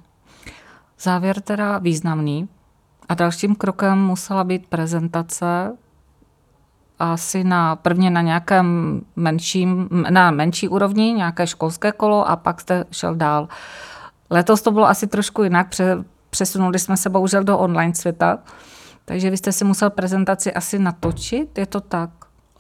Závěr 1.00 1.42
teda 1.42 1.78
významný. 1.78 2.50
A 3.10 3.14
dalším 3.14 3.56
krokem 3.56 4.00
musela 4.00 4.44
být 4.44 4.68
prezentace 4.68 5.78
asi 7.00 7.44
na 7.44 7.76
prvně 7.76 8.10
na 8.10 8.22
nějakém 8.22 9.02
menším, 9.16 9.90
na 10.10 10.32
menší 10.32 10.68
úrovni, 10.68 11.14
nějaké 11.14 11.48
školské 11.48 11.92
kolo 11.92 12.30
a 12.30 12.36
pak 12.36 12.62
jste 12.62 12.86
šel 12.92 13.16
dál. 13.16 13.48
Letos 14.30 14.62
to 14.62 14.72
bylo 14.72 14.88
asi 14.88 15.08
trošku 15.08 15.44
jinak, 15.44 15.68
přesunuli 16.30 16.80
jsme 16.80 16.98
se 16.98 17.10
bohužel 17.10 17.44
do 17.44 17.58
online 17.58 17.96
světa, 17.96 18.40
takže 19.06 19.30
vy 19.30 19.38
jste 19.38 19.52
si 19.52 19.64
musel 19.64 19.90
prezentaci 19.90 20.54
asi 20.54 20.80
natočit, 20.80 21.58
je 21.58 21.66
to 21.66 21.82
tak? 21.82 22.10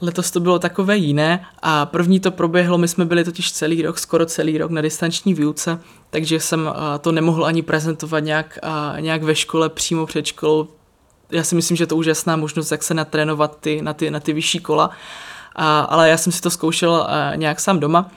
Letos 0.01 0.31
to 0.31 0.39
bylo 0.39 0.59
takové 0.59 0.97
jiné 0.97 1.45
a 1.61 1.85
první 1.85 2.19
to 2.19 2.31
proběhlo, 2.31 2.77
my 2.77 2.87
jsme 2.87 3.05
byli 3.05 3.23
totiž 3.23 3.51
celý 3.51 3.81
rok, 3.81 3.99
skoro 3.99 4.25
celý 4.25 4.57
rok 4.57 4.71
na 4.71 4.81
distanční 4.81 5.33
výuce, 5.33 5.79
takže 6.09 6.39
jsem 6.39 6.73
to 7.01 7.11
nemohl 7.11 7.45
ani 7.45 7.61
prezentovat 7.61 8.19
nějak, 8.19 8.59
nějak 8.99 9.23
ve 9.23 9.35
škole, 9.35 9.69
přímo 9.69 10.05
před 10.05 10.25
školou. 10.25 10.67
Já 11.31 11.43
si 11.43 11.55
myslím, 11.55 11.77
že 11.77 11.87
to 11.87 11.95
je 11.95 11.99
úžasná 11.99 12.35
možnost, 12.35 12.71
jak 12.71 12.83
se 12.83 12.93
natrénovat 12.93 13.57
ty, 13.59 13.81
na, 13.81 13.93
ty, 13.93 14.11
na 14.11 14.19
ty 14.19 14.33
vyšší 14.33 14.59
kola, 14.59 14.89
a, 15.55 15.79
ale 15.79 16.09
já 16.09 16.17
jsem 16.17 16.33
si 16.33 16.41
to 16.41 16.49
zkoušel 16.49 17.07
nějak 17.35 17.59
sám 17.59 17.79
doma. 17.79 18.11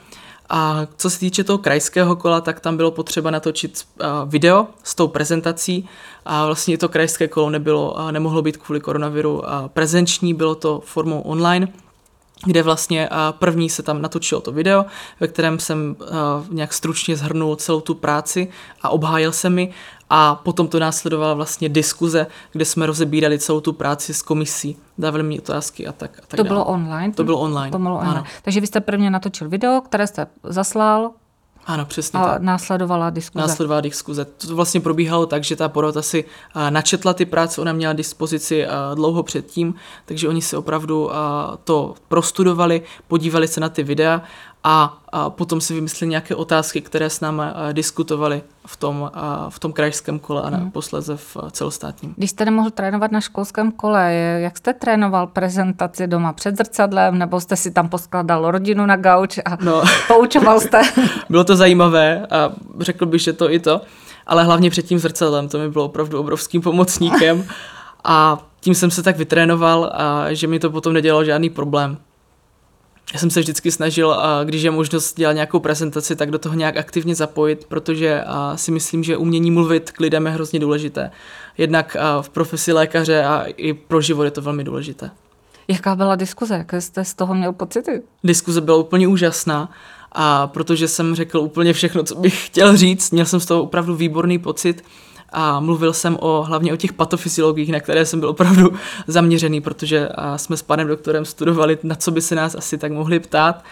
A 0.49 0.87
co 0.97 1.09
se 1.09 1.19
týče 1.19 1.43
toho 1.43 1.57
krajského 1.57 2.15
kola, 2.15 2.41
tak 2.41 2.59
tam 2.59 2.77
bylo 2.77 2.91
potřeba 2.91 3.31
natočit 3.31 3.87
video 4.25 4.67
s 4.83 4.95
tou 4.95 5.07
prezentací 5.07 5.89
a 6.25 6.45
vlastně 6.45 6.77
to 6.77 6.89
krajské 6.89 7.27
kolo 7.27 7.49
nebylo, 7.49 7.97
nemohlo 8.11 8.41
být 8.41 8.57
kvůli 8.57 8.79
koronaviru 8.79 9.43
prezenční, 9.67 10.33
bylo 10.33 10.55
to 10.55 10.81
formou 10.85 11.21
online. 11.21 11.67
Kde 12.45 12.63
vlastně 12.63 13.09
první 13.31 13.69
se 13.69 13.83
tam 13.83 14.01
natočilo 14.01 14.41
to 14.41 14.51
video, 14.51 14.85
ve 15.19 15.27
kterém 15.27 15.59
jsem 15.59 15.95
nějak 16.49 16.73
stručně 16.73 17.15
zhrnul 17.15 17.55
celou 17.55 17.81
tu 17.81 17.93
práci 17.93 18.47
a 18.81 18.89
obhájil 18.89 19.31
se 19.31 19.49
mi 19.49 19.73
a 20.09 20.35
potom 20.35 20.67
to 20.67 20.79
následovala 20.79 21.33
vlastně 21.33 21.69
diskuze, 21.69 22.27
kde 22.51 22.65
jsme 22.65 22.85
rozebírali 22.85 23.39
celou 23.39 23.59
tu 23.59 23.73
práci 23.73 24.13
s 24.13 24.21
komisí, 24.21 24.77
dávali 24.97 25.23
mi 25.23 25.39
otázky 25.39 25.87
a 25.87 25.91
tak. 25.91 26.11
A 26.11 26.21
tak 26.21 26.29
to 26.29 26.37
dále. 26.37 26.49
bylo 26.49 26.65
online? 26.65 27.13
To 27.13 27.23
bylo 27.23 27.39
online. 27.39 27.71
To 27.71 27.79
bylo 27.79 27.95
online. 27.95 28.19
Ano. 28.19 28.23
Takže 28.41 28.61
vy 28.61 28.67
jste 28.67 28.81
prvně 28.81 29.09
natočil 29.09 29.49
video, 29.49 29.81
které 29.81 30.07
jste 30.07 30.27
zaslal 30.43 31.11
ano, 31.65 31.85
přesně 31.85 32.19
a 32.19 32.23
tak. 32.23 32.41
následovala 32.41 33.09
diskuze. 33.09 33.47
Následovala 33.47 33.81
diskuze. 33.81 34.25
To 34.25 34.55
vlastně 34.55 34.81
probíhalo 34.81 35.25
tak, 35.25 35.43
že 35.43 35.55
ta 35.55 35.69
porota 35.69 36.01
si 36.01 36.25
načetla 36.69 37.13
ty 37.13 37.25
práce, 37.25 37.61
ona 37.61 37.73
měla 37.73 37.93
dispozici 37.93 38.65
dlouho 38.95 39.23
předtím, 39.23 39.75
takže 40.05 40.27
oni 40.29 40.41
si 40.41 40.55
opravdu 40.55 41.09
to 41.63 41.95
prostudovali, 42.07 42.81
podívali 43.07 43.47
se 43.47 43.59
na 43.59 43.69
ty 43.69 43.83
videa 43.83 44.21
a, 44.63 44.97
potom 45.29 45.61
si 45.61 45.73
vymysleli 45.73 46.09
nějaké 46.09 46.35
otázky, 46.35 46.81
které 46.81 47.09
s 47.09 47.19
námi 47.19 47.43
diskutovali 47.71 48.41
v 48.65 48.77
tom, 48.77 49.11
a, 49.13 49.49
v 49.49 49.59
tom 49.59 49.73
krajském 49.73 50.19
kole 50.19 50.41
a 50.41 50.47
hmm. 50.47 50.71
posledze 50.71 51.17
v 51.17 51.37
celostátním. 51.51 52.13
Když 52.17 52.29
jste 52.29 52.45
nemohl 52.45 52.69
trénovat 52.69 53.11
na 53.11 53.21
školském 53.21 53.71
kole, 53.71 54.13
jak 54.13 54.57
jste 54.57 54.73
trénoval 54.73 55.27
prezentaci 55.27 56.07
doma 56.07 56.33
před 56.33 56.57
zrcadlem, 56.57 57.17
nebo 57.17 57.41
jste 57.41 57.55
si 57.55 57.71
tam 57.71 57.89
poskladal 57.89 58.51
rodinu 58.51 58.85
na 58.85 58.95
gauč 58.95 59.37
a 59.45 59.57
no. 59.61 59.83
poučoval 60.07 60.59
jste? 60.59 60.81
Bylo 61.29 61.43
to 61.43 61.55
zajímavé 61.55 62.27
a 62.27 62.51
řekl 62.79 63.05
bych, 63.05 63.21
že 63.21 63.33
to 63.33 63.51
i 63.51 63.59
to, 63.59 63.81
ale 64.27 64.43
hlavně 64.43 64.69
před 64.69 64.85
tím 64.85 64.99
zrcadlem, 64.99 65.47
to 65.47 65.57
mi 65.57 65.69
bylo 65.69 65.85
opravdu 65.85 66.19
obrovským 66.19 66.61
pomocníkem 66.61 67.45
a 68.03 68.37
tím 68.59 68.75
jsem 68.75 68.91
se 68.91 69.03
tak 69.03 69.17
vytrénoval, 69.17 69.91
a 69.93 70.33
že 70.33 70.47
mi 70.47 70.59
to 70.59 70.69
potom 70.69 70.93
nedělalo 70.93 71.25
žádný 71.25 71.49
problém 71.49 71.97
já 73.13 73.19
jsem 73.19 73.29
se 73.29 73.39
vždycky 73.39 73.71
snažil, 73.71 74.17
když 74.43 74.61
je 74.61 74.71
možnost 74.71 75.17
dělat 75.17 75.33
nějakou 75.33 75.59
prezentaci, 75.59 76.15
tak 76.15 76.31
do 76.31 76.39
toho 76.39 76.55
nějak 76.55 76.77
aktivně 76.77 77.15
zapojit, 77.15 77.65
protože 77.65 78.23
si 78.55 78.71
myslím, 78.71 79.03
že 79.03 79.17
umění 79.17 79.51
mluvit 79.51 79.91
k 79.91 79.99
lidem 79.99 80.25
je 80.25 80.31
hrozně 80.31 80.59
důležité. 80.59 81.11
Jednak 81.57 81.97
v 82.21 82.29
profesi 82.29 82.73
lékaře 82.73 83.23
a 83.23 83.43
i 83.47 83.73
pro 83.73 84.01
život 84.01 84.23
je 84.23 84.31
to 84.31 84.41
velmi 84.41 84.63
důležité. 84.63 85.11
Jaká 85.67 85.95
byla 85.95 86.15
diskuze? 86.15 86.53
Jaké 86.53 86.81
jste 86.81 87.05
z 87.05 87.13
toho 87.13 87.33
měl 87.33 87.53
pocity? 87.53 88.01
Diskuze 88.23 88.61
byla 88.61 88.77
úplně 88.77 89.07
úžasná 89.07 89.71
a 90.11 90.47
protože 90.47 90.87
jsem 90.87 91.15
řekl 91.15 91.37
úplně 91.37 91.73
všechno, 91.73 92.03
co 92.03 92.15
bych 92.15 92.45
chtěl 92.45 92.77
říct, 92.77 93.11
měl 93.11 93.25
jsem 93.25 93.39
z 93.39 93.45
toho 93.45 93.63
opravdu 93.63 93.95
výborný 93.95 94.39
pocit 94.39 94.83
a 95.33 95.59
mluvil 95.59 95.93
jsem 95.93 96.17
o, 96.21 96.43
hlavně 96.43 96.73
o 96.73 96.75
těch 96.75 96.93
patofyziologiích, 96.93 97.71
na 97.71 97.79
které 97.79 98.05
jsem 98.05 98.19
byl 98.19 98.29
opravdu 98.29 98.73
zaměřený, 99.07 99.61
protože 99.61 100.09
jsme 100.35 100.57
s 100.57 100.61
panem 100.61 100.87
doktorem 100.87 101.25
studovali, 101.25 101.77
na 101.83 101.95
co 101.95 102.11
by 102.11 102.21
se 102.21 102.35
nás 102.35 102.55
asi 102.55 102.77
tak 102.77 102.91
mohli 102.91 103.19
ptát 103.19 103.63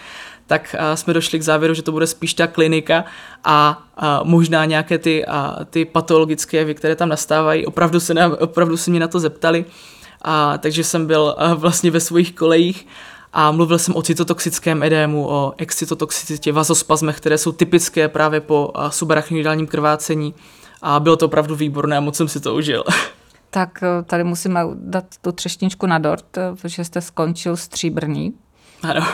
tak 0.46 0.76
jsme 0.94 1.14
došli 1.14 1.38
k 1.38 1.42
závěru, 1.42 1.74
že 1.74 1.82
to 1.82 1.92
bude 1.92 2.06
spíš 2.06 2.34
ta 2.34 2.46
klinika 2.46 3.04
a, 3.44 3.82
možná 4.22 4.64
nějaké 4.64 4.98
ty, 4.98 5.26
a, 5.26 5.64
ty 5.70 5.84
patologické 5.84 6.56
jevy, 6.56 6.74
které 6.74 6.96
tam 6.96 7.08
nastávají. 7.08 7.66
Opravdu 7.66 8.00
se, 8.00 8.14
na, 8.14 8.40
opravdu 8.40 8.76
se 8.76 8.90
mě 8.90 9.00
na 9.00 9.08
to 9.08 9.20
zeptali, 9.20 9.64
a, 10.22 10.58
takže 10.58 10.84
jsem 10.84 11.06
byl 11.06 11.36
vlastně 11.54 11.90
ve 11.90 12.00
svých 12.00 12.34
kolejích 12.34 12.86
a 13.32 13.52
mluvil 13.52 13.78
jsem 13.78 13.96
o 13.96 14.02
cytotoxickém 14.02 14.82
edému, 14.82 15.28
o 15.28 15.52
excitotoxicitě, 15.56 16.52
vazospazmech, 16.52 17.16
které 17.16 17.38
jsou 17.38 17.52
typické 17.52 18.08
právě 18.08 18.40
po 18.40 18.72
subarachnoidálním 18.88 19.66
krvácení 19.66 20.34
a 20.82 21.00
bylo 21.00 21.16
to 21.16 21.26
opravdu 21.26 21.56
výborné 21.56 21.96
a 21.96 22.00
moc 22.00 22.16
jsem 22.16 22.28
si 22.28 22.40
to 22.40 22.54
užil. 22.54 22.84
Tak 23.54 23.82
eh, 23.82 24.02
tady 24.02 24.24
musíme 24.24 24.60
dát 24.74 25.04
tu 25.20 25.32
třešničku 25.32 25.86
na 25.86 25.98
dort, 25.98 26.38
eh, 26.38 26.56
protože 26.62 26.84
jste 26.84 27.00
skončil 27.00 27.56
stříbrný. 27.56 28.32
Ano. 28.82 29.06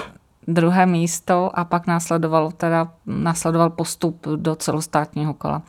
Druhé 0.49 0.87
místo 0.87 1.51
a 1.59 1.65
pak 1.65 1.87
následoval, 1.87 2.53
teda, 2.53 2.93
následoval 3.07 3.71
postup 3.71 4.27
do 4.37 4.57
celostátního 4.57 5.35
kola. 5.35 5.63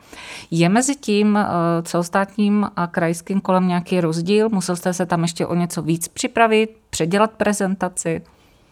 Je 0.50 0.68
mezi 0.68 0.96
tím 0.96 1.36
eh, 1.36 1.46
celostátním 1.82 2.70
a 2.76 2.86
krajským 2.86 3.40
kolem 3.40 3.68
nějaký 3.68 4.00
rozdíl? 4.00 4.48
Musel 4.48 4.76
jste 4.76 4.92
se 4.92 5.06
tam 5.06 5.22
ještě 5.22 5.46
o 5.46 5.54
něco 5.54 5.82
víc 5.82 6.08
připravit, 6.08 6.76
předělat 6.90 7.30
prezentaci? 7.30 8.22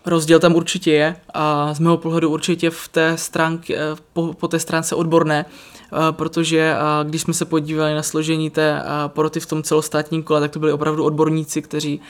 Rozdíl 0.07 0.39
tam 0.39 0.55
určitě 0.55 0.93
je 0.93 1.17
a 1.35 1.75
z 1.75 1.79
mého 1.81 1.97
pohledu 1.97 2.31
určitě 2.31 2.71
v 2.71 2.89
té 2.89 3.17
stránky, 3.17 3.77
po, 4.13 4.35
po 4.35 4.49
té 4.49 4.59
stránce 4.59 4.95
odborné, 4.95 5.45
Eh, 5.93 6.13
protože 6.13 6.59
eh, 6.59 7.05
když 7.05 7.23
jsme 7.23 7.35
se 7.35 7.45
podívali 7.45 7.95
na 7.95 8.03
složení 8.03 8.51
té 8.51 8.83
eh, 8.83 8.85
poroty 9.07 9.41
v 9.41 9.47
tom 9.47 9.63
celostátním 9.63 10.23
kole, 10.23 10.41
tak 10.41 10.51
to 10.51 10.59
byli 10.59 10.73
opravdu 10.73 11.05
odborníci, 11.05 11.63
kteří, 11.63 12.01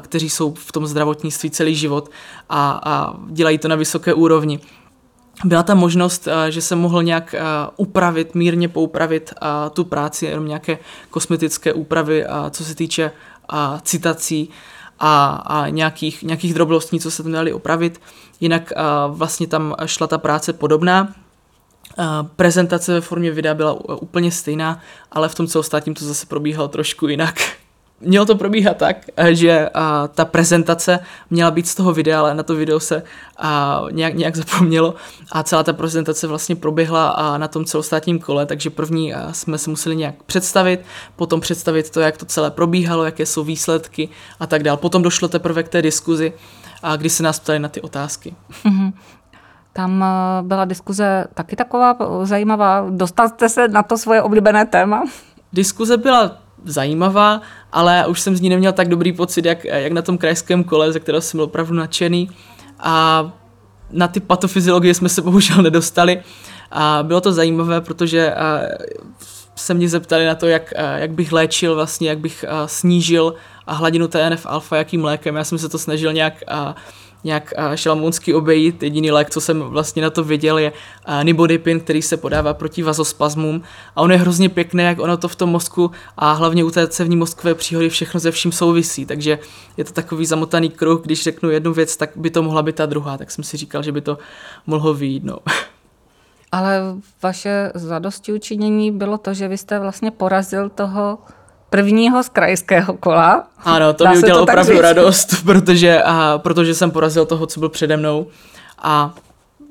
kteří 0.00 0.30
jsou 0.30 0.54
v 0.54 0.72
tom 0.72 0.86
zdravotnictví 0.86 1.50
celý 1.50 1.74
život 1.74 2.10
a, 2.48 2.80
a 2.84 3.14
dělají 3.26 3.58
to 3.58 3.68
na 3.68 3.76
vysoké 3.76 4.14
úrovni. 4.14 4.60
Byla 5.44 5.62
tam 5.62 5.78
možnost, 5.78 6.28
že 6.48 6.60
jsem 6.60 6.78
mohl 6.78 7.02
nějak 7.02 7.34
upravit, 7.76 8.34
mírně 8.34 8.68
poupravit 8.68 9.34
tu 9.72 9.84
práci, 9.84 10.26
jenom 10.26 10.46
nějaké 10.46 10.78
kosmetické 11.10 11.72
úpravy, 11.72 12.24
co 12.50 12.64
se 12.64 12.74
týče 12.74 13.12
citací 13.82 14.50
a, 15.00 15.26
a 15.46 15.68
nějakých, 15.68 16.22
nějakých 16.22 16.54
drobností, 16.54 17.00
co 17.00 17.10
se 17.10 17.22
tam 17.22 17.32
dali 17.32 17.52
opravit. 17.52 18.00
Jinak 18.40 18.72
vlastně 19.08 19.46
tam 19.46 19.74
šla 19.86 20.06
ta 20.06 20.18
práce 20.18 20.52
podobná, 20.52 21.14
prezentace 22.36 22.92
ve 22.92 23.00
formě 23.00 23.30
videa 23.30 23.54
byla 23.54 23.72
úplně 24.02 24.32
stejná, 24.32 24.80
ale 25.12 25.28
v 25.28 25.34
tom 25.34 25.46
celostátním 25.46 25.94
to 25.94 26.04
zase 26.04 26.26
probíhalo 26.26 26.68
trošku 26.68 27.08
jinak. 27.08 27.34
Mělo 28.00 28.26
to 28.26 28.34
probíhat 28.34 28.76
tak, 28.76 28.96
že 29.30 29.68
a, 29.74 30.08
ta 30.08 30.24
prezentace 30.24 30.98
měla 31.30 31.50
být 31.50 31.68
z 31.68 31.74
toho 31.74 31.92
videa, 31.92 32.20
ale 32.20 32.34
na 32.34 32.42
to 32.42 32.54
video 32.54 32.80
se 32.80 33.02
a, 33.38 33.82
nějak, 33.90 34.14
nějak 34.14 34.36
zapomnělo 34.36 34.94
a 35.32 35.42
celá 35.42 35.62
ta 35.62 35.72
prezentace 35.72 36.26
vlastně 36.26 36.56
proběhla 36.56 37.08
a, 37.08 37.38
na 37.38 37.48
tom 37.48 37.64
celostátním 37.64 38.18
kole, 38.18 38.46
takže 38.46 38.70
první 38.70 39.14
a, 39.14 39.32
jsme 39.32 39.58
se 39.58 39.70
museli 39.70 39.96
nějak 39.96 40.22
představit, 40.22 40.80
potom 41.16 41.40
představit 41.40 41.90
to, 41.90 42.00
jak 42.00 42.16
to 42.16 42.26
celé 42.26 42.50
probíhalo, 42.50 43.04
jaké 43.04 43.26
jsou 43.26 43.44
výsledky 43.44 44.08
a 44.40 44.46
tak 44.46 44.62
dál. 44.62 44.76
Potom 44.76 45.02
došlo 45.02 45.28
teprve 45.28 45.62
k 45.62 45.68
té 45.68 45.82
diskuzi, 45.82 46.32
a 46.82 46.96
kdy 46.96 47.10
se 47.10 47.22
nás 47.22 47.40
ptali 47.40 47.58
na 47.58 47.68
ty 47.68 47.80
otázky. 47.80 48.34
Mm-hmm. 48.64 48.92
Tam 49.72 50.04
eh, 50.04 50.42
byla 50.42 50.64
diskuze 50.64 51.26
taky 51.34 51.56
taková 51.56 51.96
zajímavá. 52.22 52.86
Dostal 52.90 53.28
jste 53.28 53.48
se 53.48 53.68
na 53.68 53.82
to 53.82 53.98
svoje 53.98 54.22
oblíbené 54.22 54.66
téma? 54.66 55.04
Diskuze 55.52 55.96
byla 55.96 56.36
zajímavá, 56.64 57.40
ale 57.72 58.06
už 58.06 58.20
jsem 58.20 58.36
z 58.36 58.40
ní 58.40 58.48
neměl 58.48 58.72
tak 58.72 58.88
dobrý 58.88 59.12
pocit, 59.12 59.44
jak, 59.44 59.64
jak 59.64 59.92
na 59.92 60.02
tom 60.02 60.18
krajském 60.18 60.64
kole, 60.64 60.92
ze 60.92 61.00
kterého 61.00 61.22
jsem 61.22 61.38
byl 61.38 61.44
opravdu 61.44 61.74
nadšený. 61.74 62.30
A 62.78 63.32
na 63.90 64.08
ty 64.08 64.20
patofyziologie 64.20 64.94
jsme 64.94 65.08
se 65.08 65.22
bohužel 65.22 65.62
nedostali. 65.62 66.22
A 66.70 66.98
bylo 67.02 67.20
to 67.20 67.32
zajímavé, 67.32 67.80
protože 67.80 68.34
se 69.56 69.74
mě 69.74 69.88
zeptali 69.88 70.26
na 70.26 70.34
to, 70.34 70.46
jak, 70.46 70.72
jak 70.96 71.10
bych 71.10 71.32
léčil, 71.32 71.74
vlastně, 71.74 72.08
jak 72.08 72.18
bych 72.18 72.44
snížil 72.66 73.34
hladinu 73.66 74.08
TNF 74.08 74.46
alfa, 74.46 74.76
jakým 74.76 75.04
lékem. 75.04 75.36
Já 75.36 75.44
jsem 75.44 75.58
se 75.58 75.68
to 75.68 75.78
snažil 75.78 76.12
nějak 76.12 76.34
nějak 77.24 77.52
šalamounsky 77.74 78.34
obejít. 78.34 78.82
Jediný 78.82 79.10
lék, 79.10 79.30
co 79.30 79.40
jsem 79.40 79.60
vlastně 79.60 80.02
na 80.02 80.10
to 80.10 80.24
viděl, 80.24 80.58
je 80.58 80.72
nibodipin, 81.22 81.80
který 81.80 82.02
se 82.02 82.16
podává 82.16 82.54
proti 82.54 82.82
vazospazmům. 82.82 83.62
A 83.96 84.00
on 84.00 84.12
je 84.12 84.18
hrozně 84.18 84.48
pěkný, 84.48 84.84
jak 84.84 84.98
ono 84.98 85.16
to 85.16 85.28
v 85.28 85.36
tom 85.36 85.50
mozku 85.50 85.90
a 86.16 86.32
hlavně 86.32 86.64
u 86.64 86.70
té 86.70 86.88
cevní 86.88 87.16
mozkové 87.16 87.54
příhody 87.54 87.88
všechno 87.88 88.20
ze 88.20 88.30
vším 88.30 88.52
souvisí. 88.52 89.06
Takže 89.06 89.38
je 89.76 89.84
to 89.84 89.92
takový 89.92 90.26
zamotaný 90.26 90.70
kruh, 90.70 91.02
když 91.02 91.22
řeknu 91.22 91.50
jednu 91.50 91.72
věc, 91.72 91.96
tak 91.96 92.10
by 92.16 92.30
to 92.30 92.42
mohla 92.42 92.62
být 92.62 92.76
ta 92.76 92.86
druhá. 92.86 93.18
Tak 93.18 93.30
jsem 93.30 93.44
si 93.44 93.56
říkal, 93.56 93.82
že 93.82 93.92
by 93.92 94.00
to 94.00 94.18
mohlo 94.66 94.94
vyjít. 94.94 95.24
No. 95.24 95.38
Ale 96.52 96.80
vaše 97.22 97.72
zadosti 97.74 98.32
učinění 98.32 98.92
bylo 98.92 99.18
to, 99.18 99.34
že 99.34 99.48
vy 99.48 99.58
jste 99.58 99.78
vlastně 99.78 100.10
porazil 100.10 100.68
toho 100.68 101.18
prvního 101.70 102.22
z 102.22 102.28
krajského 102.28 102.94
kola. 102.94 103.46
Ano, 103.58 103.92
to 103.92 104.04
Dá 104.04 104.12
mi 104.12 104.18
udělalo 104.18 104.42
opravdu 104.42 104.80
radost, 104.80 105.34
protože, 105.44 106.02
a, 106.02 106.38
protože 106.38 106.74
jsem 106.74 106.90
porazil 106.90 107.26
toho, 107.26 107.46
co 107.46 107.60
byl 107.60 107.68
přede 107.68 107.96
mnou 107.96 108.26
a 108.78 109.14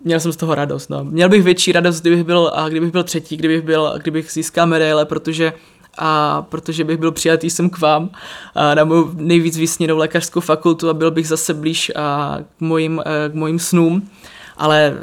měl 0.03 0.19
jsem 0.19 0.31
z 0.31 0.37
toho 0.37 0.55
radost. 0.55 0.89
No. 0.89 1.03
Měl 1.03 1.29
bych 1.29 1.43
větší 1.43 1.71
radost, 1.71 2.01
kdybych 2.01 2.23
byl, 2.23 2.51
a 2.55 2.69
kdybych 2.69 2.91
byl 2.91 3.03
třetí, 3.03 3.37
kdybych, 3.37 3.61
byl, 3.61 3.93
kdybych 4.01 4.31
získal 4.31 4.67
medaile, 4.67 5.05
protože 5.05 5.53
a 5.97 6.41
protože 6.49 6.83
bych 6.83 6.97
byl 6.97 7.11
přijatý 7.11 7.49
sem 7.49 7.69
k 7.69 7.79
vám 7.79 8.09
a 8.55 8.75
na 8.75 8.83
mou 8.83 9.09
nejvíc 9.13 9.57
vysněnou 9.57 9.97
lékařskou 9.97 10.39
fakultu 10.39 10.89
a 10.89 10.93
byl 10.93 11.11
bych 11.11 11.27
zase 11.27 11.53
blíž 11.53 11.91
a 11.95 12.37
k, 12.57 12.61
mojim, 12.61 13.01
e, 13.05 13.29
k 13.29 13.33
mojim 13.33 13.59
snům, 13.59 14.09
ale 14.57 14.97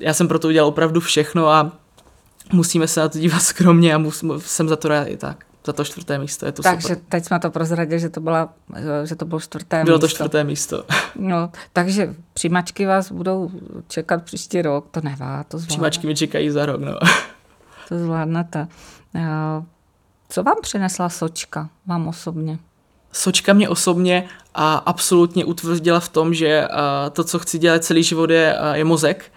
já 0.00 0.14
jsem 0.14 0.28
proto 0.28 0.48
udělal 0.48 0.68
opravdu 0.68 1.00
všechno 1.00 1.48
a 1.48 1.72
musíme 2.52 2.88
se 2.88 3.00
na 3.00 3.08
to 3.08 3.18
dívat 3.18 3.38
skromně 3.42 3.94
a 3.94 3.98
mus, 3.98 4.24
jsem 4.38 4.68
za 4.68 4.76
to 4.76 4.88
rád 4.88 5.04
i 5.04 5.16
tak 5.16 5.49
za 5.66 5.72
to 5.72 5.84
čtvrté 5.84 6.18
místo. 6.18 6.46
Je 6.46 6.52
to 6.52 6.62
takže 6.62 6.88
super. 6.88 7.04
teď 7.08 7.24
jsme 7.24 7.40
to 7.40 7.50
prozradili, 7.50 8.00
že 8.00 8.08
to, 8.08 8.20
byla, 8.20 8.54
že 9.04 9.16
to 9.16 9.24
bylo 9.24 9.40
čtvrté 9.40 9.76
bylo 9.76 9.80
místo. 9.82 9.86
Bylo 9.86 9.98
to 9.98 10.08
čtvrté 10.08 10.44
místo. 10.44 10.84
No, 11.16 11.50
takže 11.72 12.14
přijímačky 12.32 12.86
vás 12.86 13.12
budou 13.12 13.50
čekat 13.88 14.22
příští 14.22 14.62
rok, 14.62 14.86
to 14.90 15.00
nevá, 15.00 15.44
to 15.44 15.58
zvládne. 15.58 15.66
Přijímačky 15.66 16.06
mi 16.06 16.14
čekají 16.14 16.50
za 16.50 16.66
rok, 16.66 16.80
no. 16.80 16.92
To 17.88 17.98
zvládnete. 17.98 18.68
Co 20.28 20.42
vám 20.42 20.56
přinesla 20.62 21.08
Sočka, 21.08 21.68
vám 21.86 22.08
osobně? 22.08 22.58
sočka 23.12 23.52
mě 23.52 23.68
osobně 23.68 24.28
a 24.54 24.74
absolutně 24.74 25.44
utvrdila 25.44 26.00
v 26.00 26.08
tom, 26.08 26.34
že 26.34 26.68
a, 26.68 27.10
to, 27.10 27.24
co 27.24 27.38
chci 27.38 27.58
dělat 27.58 27.84
celý 27.84 28.02
život, 28.02 28.30
je, 28.30 28.58
a, 28.58 28.76
je 28.76 28.84
mozek 28.84 29.32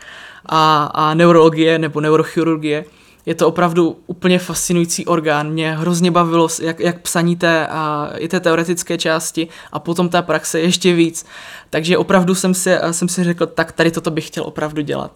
a, 0.46 0.84
a 0.84 1.14
neurologie 1.14 1.80
nebo 1.80 2.02
neurochirurgie. 2.02 2.86
Je 3.26 3.36
to 3.36 3.48
opravdu 3.48 4.00
úplně 4.08 4.40
fascinující 4.40 5.06
orgán. 5.06 5.52
Mě 5.52 5.78
hrozně 5.78 6.12
bavilo, 6.12 6.48
jak, 6.62 6.80
jak 6.80 7.02
psaní 7.02 7.36
té, 7.36 7.68
a, 7.68 8.12
i 8.18 8.28
té 8.28 8.40
teoretické 8.40 8.98
části 8.98 9.48
a 9.72 9.80
potom 9.80 10.10
ta 10.10 10.22
praxe 10.22 10.60
ještě 10.60 10.94
víc. 10.94 11.26
Takže 11.70 11.98
opravdu 11.98 12.36
jsem 12.36 12.54
si, 12.54 12.72
jsem 12.92 13.10
si 13.10 13.24
řekl, 13.24 13.46
tak 13.46 13.72
tady 13.72 13.92
toto 13.92 14.12
bych 14.12 14.28
chtěl 14.28 14.44
opravdu 14.44 14.82
dělat 14.82 15.12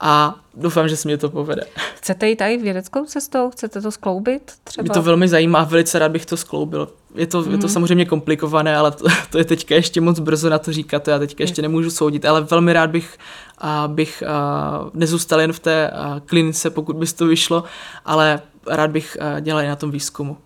a 0.00 0.34
doufám, 0.54 0.88
že 0.88 0.96
se 0.96 1.08
mě 1.08 1.18
to 1.18 1.30
povede. 1.30 1.62
Chcete 1.94 2.28
jít 2.28 2.40
i 2.40 2.56
vědeckou 2.56 3.04
cestou? 3.04 3.50
Chcete 3.50 3.80
to 3.80 3.90
skloubit 3.90 4.52
třeba? 4.64 4.82
Mě 4.82 4.90
to 4.90 5.02
velmi 5.02 5.28
zajímá 5.28 5.64
velice 5.64 5.98
rád 5.98 6.12
bych 6.12 6.26
to 6.26 6.36
skloubil. 6.36 6.88
Je 7.14 7.26
to, 7.26 7.42
mm. 7.42 7.52
je 7.52 7.58
to 7.58 7.66
mhm. 7.66 7.72
samozřejmě 7.72 8.04
komplikované, 8.04 8.76
ale 8.76 8.90
to, 8.90 9.04
to 9.30 9.38
je 9.38 9.44
teďka 9.44 9.74
ještě 9.74 10.00
moc 10.00 10.18
brzo 10.18 10.50
na 10.50 10.58
to 10.58 10.72
říkat, 10.72 11.02
to 11.02 11.10
já 11.10 11.18
teďka 11.18 11.44
ještě 11.44 11.62
nemůžu 11.62 11.90
soudit, 11.90 12.24
ale 12.24 12.40
velmi 12.40 12.72
rád 12.72 12.90
bych, 12.90 13.18
a, 13.58 13.88
bych 13.88 14.22
a, 14.22 14.90
nezůstal 14.94 15.40
jen 15.40 15.52
v 15.52 15.60
té 15.60 15.90
a, 15.90 16.20
klinice, 16.26 16.70
pokud 16.70 16.96
by 16.96 17.06
to 17.06 17.26
vyšlo, 17.26 17.64
ale 18.04 18.40
rád 18.66 18.90
bych 18.90 19.16
a, 19.20 19.40
dělal 19.40 19.62
i 19.62 19.68
na 19.68 19.76
tom 19.76 19.90
výzkumu. 19.90 20.36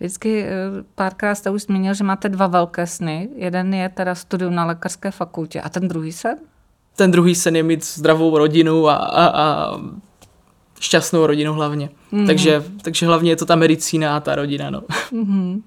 Vždycky 0.00 0.42
e, 0.42 0.52
párkrát 0.94 1.34
jste 1.34 1.50
už 1.50 1.62
zmínil, 1.62 1.94
že 1.94 2.04
máte 2.04 2.28
dva 2.28 2.46
velké 2.46 2.86
sny. 2.86 3.28
Jeden 3.36 3.74
je 3.74 3.88
teda 3.88 4.14
studium 4.14 4.54
na 4.54 4.64
lékařské 4.64 5.10
fakultě 5.10 5.60
a 5.60 5.68
ten 5.68 5.88
druhý 5.88 6.12
sen? 6.12 6.38
Ten 6.96 7.10
druhý 7.10 7.34
sen 7.34 7.56
je 7.56 7.62
mít 7.62 7.84
zdravou 7.84 8.38
rodinu 8.38 8.88
a, 8.88 8.94
a, 8.94 9.26
a 9.26 9.76
šťastnou 10.80 11.26
rodinu 11.26 11.52
hlavně. 11.52 11.90
Mm. 12.12 12.26
Takže, 12.26 12.64
takže 12.82 13.06
hlavně 13.06 13.30
je 13.30 13.36
to 13.36 13.46
ta 13.46 13.56
medicína 13.56 14.16
a 14.16 14.20
ta 14.20 14.34
rodina. 14.34 14.70
No. 14.70 14.82
Mm-hmm. 15.12 15.62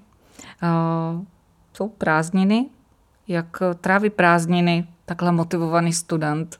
Uh, 0.62 1.24
jsou 1.74 1.88
prázdniny? 1.88 2.66
Jak 3.28 3.46
tráví 3.80 4.10
prázdniny 4.10 4.86
takhle 5.04 5.32
motivovaný 5.32 5.92
student? 5.92 6.56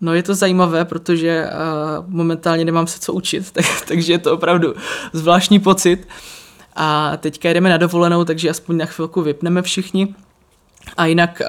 No 0.00 0.14
je 0.14 0.22
to 0.22 0.34
zajímavé, 0.34 0.84
protože 0.84 1.44
uh, 1.46 2.04
momentálně 2.08 2.64
nemám 2.64 2.86
se 2.86 3.00
co 3.00 3.12
učit, 3.12 3.50
tak, 3.52 3.64
takže 3.88 4.12
je 4.12 4.18
to 4.18 4.34
opravdu 4.34 4.74
zvláštní 5.12 5.58
pocit. 5.58 6.08
A 6.76 7.16
teďka 7.16 7.50
jdeme 7.50 7.70
na 7.70 7.76
dovolenou, 7.76 8.24
takže 8.24 8.50
aspoň 8.50 8.76
na 8.76 8.86
chvilku 8.86 9.22
vypneme 9.22 9.62
všichni. 9.62 10.14
A 10.96 11.06
jinak 11.06 11.42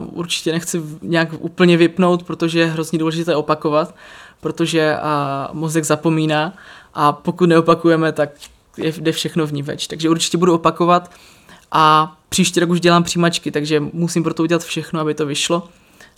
uh, 0.00 0.18
určitě 0.18 0.52
nechci 0.52 0.82
nějak 1.02 1.28
úplně 1.38 1.76
vypnout, 1.76 2.22
protože 2.22 2.60
je 2.60 2.66
hrozně 2.66 2.98
důležité 2.98 3.36
opakovat, 3.36 3.94
protože 4.40 4.96
uh, 4.96 5.54
mozek 5.56 5.84
zapomíná 5.84 6.52
a 6.94 7.12
pokud 7.12 7.46
neopakujeme, 7.46 8.12
tak 8.12 8.30
je, 8.76 8.92
jde 8.98 9.12
všechno 9.12 9.46
v 9.46 9.52
ní 9.52 9.62
več. 9.62 9.86
Takže 9.86 10.10
určitě 10.10 10.38
budu 10.38 10.54
opakovat 10.54 11.10
a 11.72 12.16
příští 12.28 12.60
rok 12.60 12.70
už 12.70 12.80
dělám 12.80 13.02
přijímačky, 13.02 13.50
takže 13.50 13.80
musím 13.80 14.22
pro 14.22 14.34
to 14.34 14.42
udělat 14.42 14.64
všechno, 14.64 15.00
aby 15.00 15.14
to 15.14 15.26
vyšlo 15.26 15.68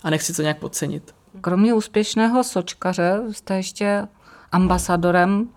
a 0.03 0.09
nechci 0.09 0.33
to 0.33 0.41
nějak 0.41 0.59
podcenit. 0.59 1.15
Kromě 1.41 1.73
úspěšného 1.73 2.43
sočkaře 2.43 3.21
jste 3.31 3.55
ještě 3.55 4.07
ambasadorem 4.51 5.49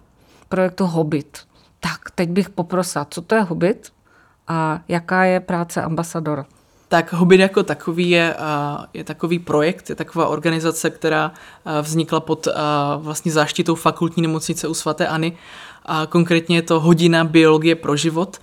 projektu 0.49 0.87
Hobbit. 0.87 1.39
Tak, 1.81 2.11
teď 2.15 2.29
bych 2.29 2.51
poprosila, 2.51 3.07
co 3.11 3.23
to 3.23 3.35
je 3.35 3.43
Hobbit 3.43 3.93
a 4.49 4.81
jaká 4.89 5.25
je 5.25 5.41
práce 5.41 5.83
ambasadora? 5.83 6.47
Tak 6.93 7.13
Hobbit 7.13 7.41
jako 7.41 7.63
takový 7.63 8.11
je, 8.11 8.37
je 8.95 9.05
takový 9.05 9.39
projekt, 9.39 9.91
je 9.91 9.97
taková 9.97 10.29
organizace, 10.29 10.91
která 10.91 11.33
vznikla 11.83 12.21
pod 12.21 12.49
vlastně 12.97 13.33
záštitou 13.33 13.75
fakultní 13.75 14.23
nemocnice 14.23 14.69
u 14.69 14.75
svatéAny. 14.75 15.37
A 15.87 16.07
konkrétně 16.07 16.57
je 16.57 16.63
to 16.63 16.81
hodina 16.81 17.25
biologie 17.25 17.75
pro 17.75 17.97
život. 17.97 18.41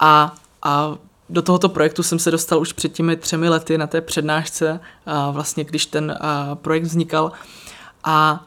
A, 0.00 0.34
a 0.62 0.94
do 1.28 1.42
tohoto 1.42 1.68
projektu 1.68 2.02
jsem 2.02 2.18
se 2.18 2.30
dostal 2.30 2.60
už 2.60 2.72
před 2.72 2.92
těmi 2.92 3.16
třemi 3.16 3.48
lety 3.48 3.78
na 3.78 3.86
té 3.86 4.00
přednášce, 4.00 4.80
vlastně 5.32 5.64
když 5.64 5.86
ten 5.86 6.18
projekt 6.54 6.84
vznikal. 6.84 7.32
A 8.04 8.44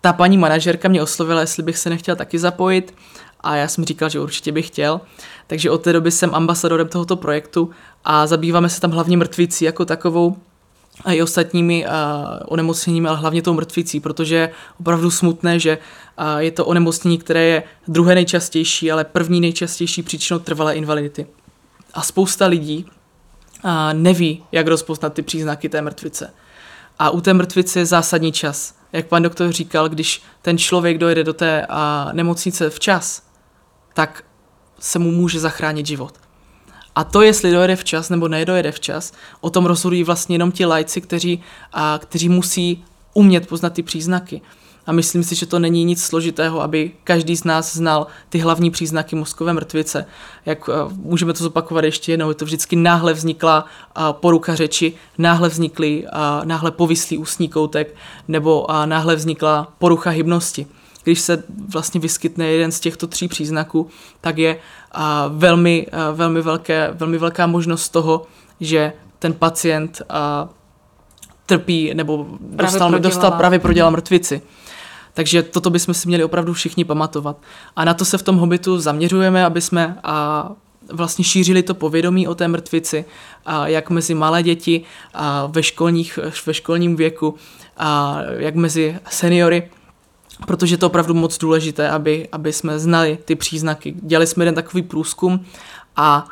ta 0.00 0.12
paní 0.12 0.38
manažerka 0.38 0.88
mě 0.88 1.02
oslovila, 1.02 1.40
jestli 1.40 1.62
bych 1.62 1.78
se 1.78 1.90
nechtěl 1.90 2.16
taky 2.16 2.38
zapojit 2.38 2.94
a 3.42 3.56
já 3.56 3.68
jsem 3.68 3.84
říkal, 3.84 4.08
že 4.08 4.20
určitě 4.20 4.52
bych 4.52 4.66
chtěl. 4.66 5.00
Takže 5.46 5.70
od 5.70 5.82
té 5.82 5.92
doby 5.92 6.10
jsem 6.10 6.34
ambasadorem 6.34 6.88
tohoto 6.88 7.16
projektu 7.16 7.70
a 8.04 8.26
zabýváme 8.26 8.68
se 8.68 8.80
tam 8.80 8.90
hlavně 8.90 9.16
mrtvící 9.16 9.64
jako 9.64 9.84
takovou 9.84 10.36
a 11.04 11.12
i 11.12 11.22
ostatními 11.22 11.86
uh, 11.86 11.92
onemocněními, 12.46 13.08
ale 13.08 13.18
hlavně 13.18 13.42
tou 13.42 13.54
mrtvicí, 13.54 14.00
protože 14.00 14.36
je 14.36 14.52
opravdu 14.80 15.10
smutné, 15.10 15.58
že 15.58 15.78
uh, 16.18 16.38
je 16.38 16.50
to 16.50 16.66
onemocnění, 16.66 17.18
které 17.18 17.44
je 17.44 17.62
druhé 17.88 18.14
nejčastější, 18.14 18.92
ale 18.92 19.04
první 19.04 19.40
nejčastější 19.40 20.02
příčinou 20.02 20.38
trvalé 20.38 20.74
invalidity. 20.74 21.26
A 21.94 22.02
spousta 22.02 22.46
lidí 22.46 22.86
uh, 23.64 23.70
neví, 23.92 24.44
jak 24.52 24.66
rozpoznat 24.66 25.14
ty 25.14 25.22
příznaky 25.22 25.68
té 25.68 25.82
mrtvice. 25.82 26.34
A 26.98 27.10
u 27.10 27.20
té 27.20 27.34
mrtvice 27.34 27.78
je 27.78 27.86
zásadní 27.86 28.32
čas. 28.32 28.74
Jak 28.92 29.06
pan 29.06 29.22
doktor 29.22 29.52
říkal, 29.52 29.88
když 29.88 30.22
ten 30.42 30.58
člověk 30.58 30.98
dojde 30.98 31.24
do 31.24 31.32
té 31.32 31.66
uh, 31.70 32.12
nemocnice 32.12 32.70
včas, 32.70 33.22
tak 33.94 34.24
se 34.78 34.98
mu 34.98 35.10
může 35.10 35.40
zachránit 35.40 35.86
život. 35.86 36.14
A 36.94 37.04
to, 37.04 37.22
jestli 37.22 37.50
dojede 37.50 37.76
včas 37.76 38.10
nebo 38.10 38.28
nedojede 38.28 38.72
včas, 38.72 39.12
o 39.40 39.50
tom 39.50 39.66
rozhodují 39.66 40.04
vlastně 40.04 40.34
jenom 40.34 40.52
ti 40.52 40.66
lajci, 40.66 41.00
kteří, 41.00 41.42
a, 41.72 41.98
kteří 42.02 42.28
musí 42.28 42.84
umět 43.14 43.48
poznat 43.48 43.72
ty 43.72 43.82
příznaky. 43.82 44.40
A 44.86 44.92
myslím 44.92 45.24
si, 45.24 45.34
že 45.34 45.46
to 45.46 45.58
není 45.58 45.84
nic 45.84 46.04
složitého, 46.04 46.62
aby 46.62 46.90
každý 47.04 47.36
z 47.36 47.44
nás 47.44 47.76
znal 47.76 48.06
ty 48.28 48.38
hlavní 48.38 48.70
příznaky 48.70 49.16
mozkové 49.16 49.52
mrtvice. 49.52 50.06
Jak 50.46 50.70
můžeme 50.94 51.32
to 51.32 51.44
zopakovat 51.44 51.84
ještě 51.84 52.12
jednou, 52.12 52.28
je 52.28 52.34
to 52.34 52.44
vždycky 52.44 52.76
náhle 52.76 53.14
vznikla 53.14 53.66
poruka 54.12 54.54
řeči, 54.54 54.92
náhle 55.18 55.48
vznikly, 55.48 56.06
náhle 56.44 56.70
povislý 56.70 57.18
ústní 57.18 57.48
koutek 57.48 57.94
nebo 58.28 58.66
náhle 58.84 59.16
vznikla 59.16 59.72
porucha 59.78 60.10
hybnosti 60.10 60.66
když 61.02 61.20
se 61.20 61.44
vlastně 61.68 62.00
vyskytne 62.00 62.46
jeden 62.46 62.72
z 62.72 62.80
těchto 62.80 63.06
tří 63.06 63.28
příznaků, 63.28 63.88
tak 64.20 64.38
je 64.38 64.58
a, 64.92 65.28
velmi, 65.28 65.86
a, 65.92 66.10
velmi, 66.10 66.42
velké, 66.42 66.90
velmi 66.92 67.18
velká 67.18 67.46
možnost 67.46 67.88
toho, 67.88 68.26
že 68.60 68.92
ten 69.18 69.32
pacient 69.32 70.02
a, 70.08 70.48
trpí 71.46 71.94
nebo 71.94 72.26
dostal, 72.40 72.88
právě 72.88 73.00
dostal 73.00 73.30
právě 73.30 73.58
prodělal 73.58 73.90
mrtvici. 73.90 74.42
Takže 75.14 75.42
toto 75.42 75.70
bychom 75.70 75.94
si 75.94 76.08
měli 76.08 76.24
opravdu 76.24 76.52
všichni 76.52 76.84
pamatovat. 76.84 77.36
A 77.76 77.84
na 77.84 77.94
to 77.94 78.04
se 78.04 78.18
v 78.18 78.22
tom 78.22 78.36
hobitu 78.36 78.80
zaměřujeme, 78.80 79.44
aby 79.44 79.60
jsme 79.60 79.98
a, 80.02 80.50
vlastně 80.92 81.24
šířili 81.24 81.62
to 81.62 81.74
povědomí 81.74 82.28
o 82.28 82.34
té 82.34 82.48
mrtvici, 82.48 83.04
a 83.46 83.68
jak 83.68 83.90
mezi 83.90 84.14
malé 84.14 84.42
děti 84.42 84.82
a 85.14 85.46
ve, 85.46 85.62
školních, 85.62 86.18
ve 86.46 86.54
školním 86.54 86.96
věku, 86.96 87.34
a 87.76 88.18
jak 88.38 88.54
mezi 88.54 88.98
seniory, 89.10 89.70
protože 90.46 90.76
to 90.76 90.84
je 90.84 90.88
opravdu 90.88 91.14
moc 91.14 91.38
důležité, 91.38 91.90
aby, 91.90 92.28
aby 92.32 92.52
jsme 92.52 92.78
znali 92.78 93.18
ty 93.24 93.34
příznaky. 93.36 93.94
Dělali 94.02 94.26
jsme 94.26 94.42
jeden 94.42 94.54
takový 94.54 94.82
průzkum 94.82 95.44
a 95.96 96.24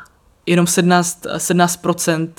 jenom 0.45 0.67
17, 0.67 1.25
17% 1.37 2.29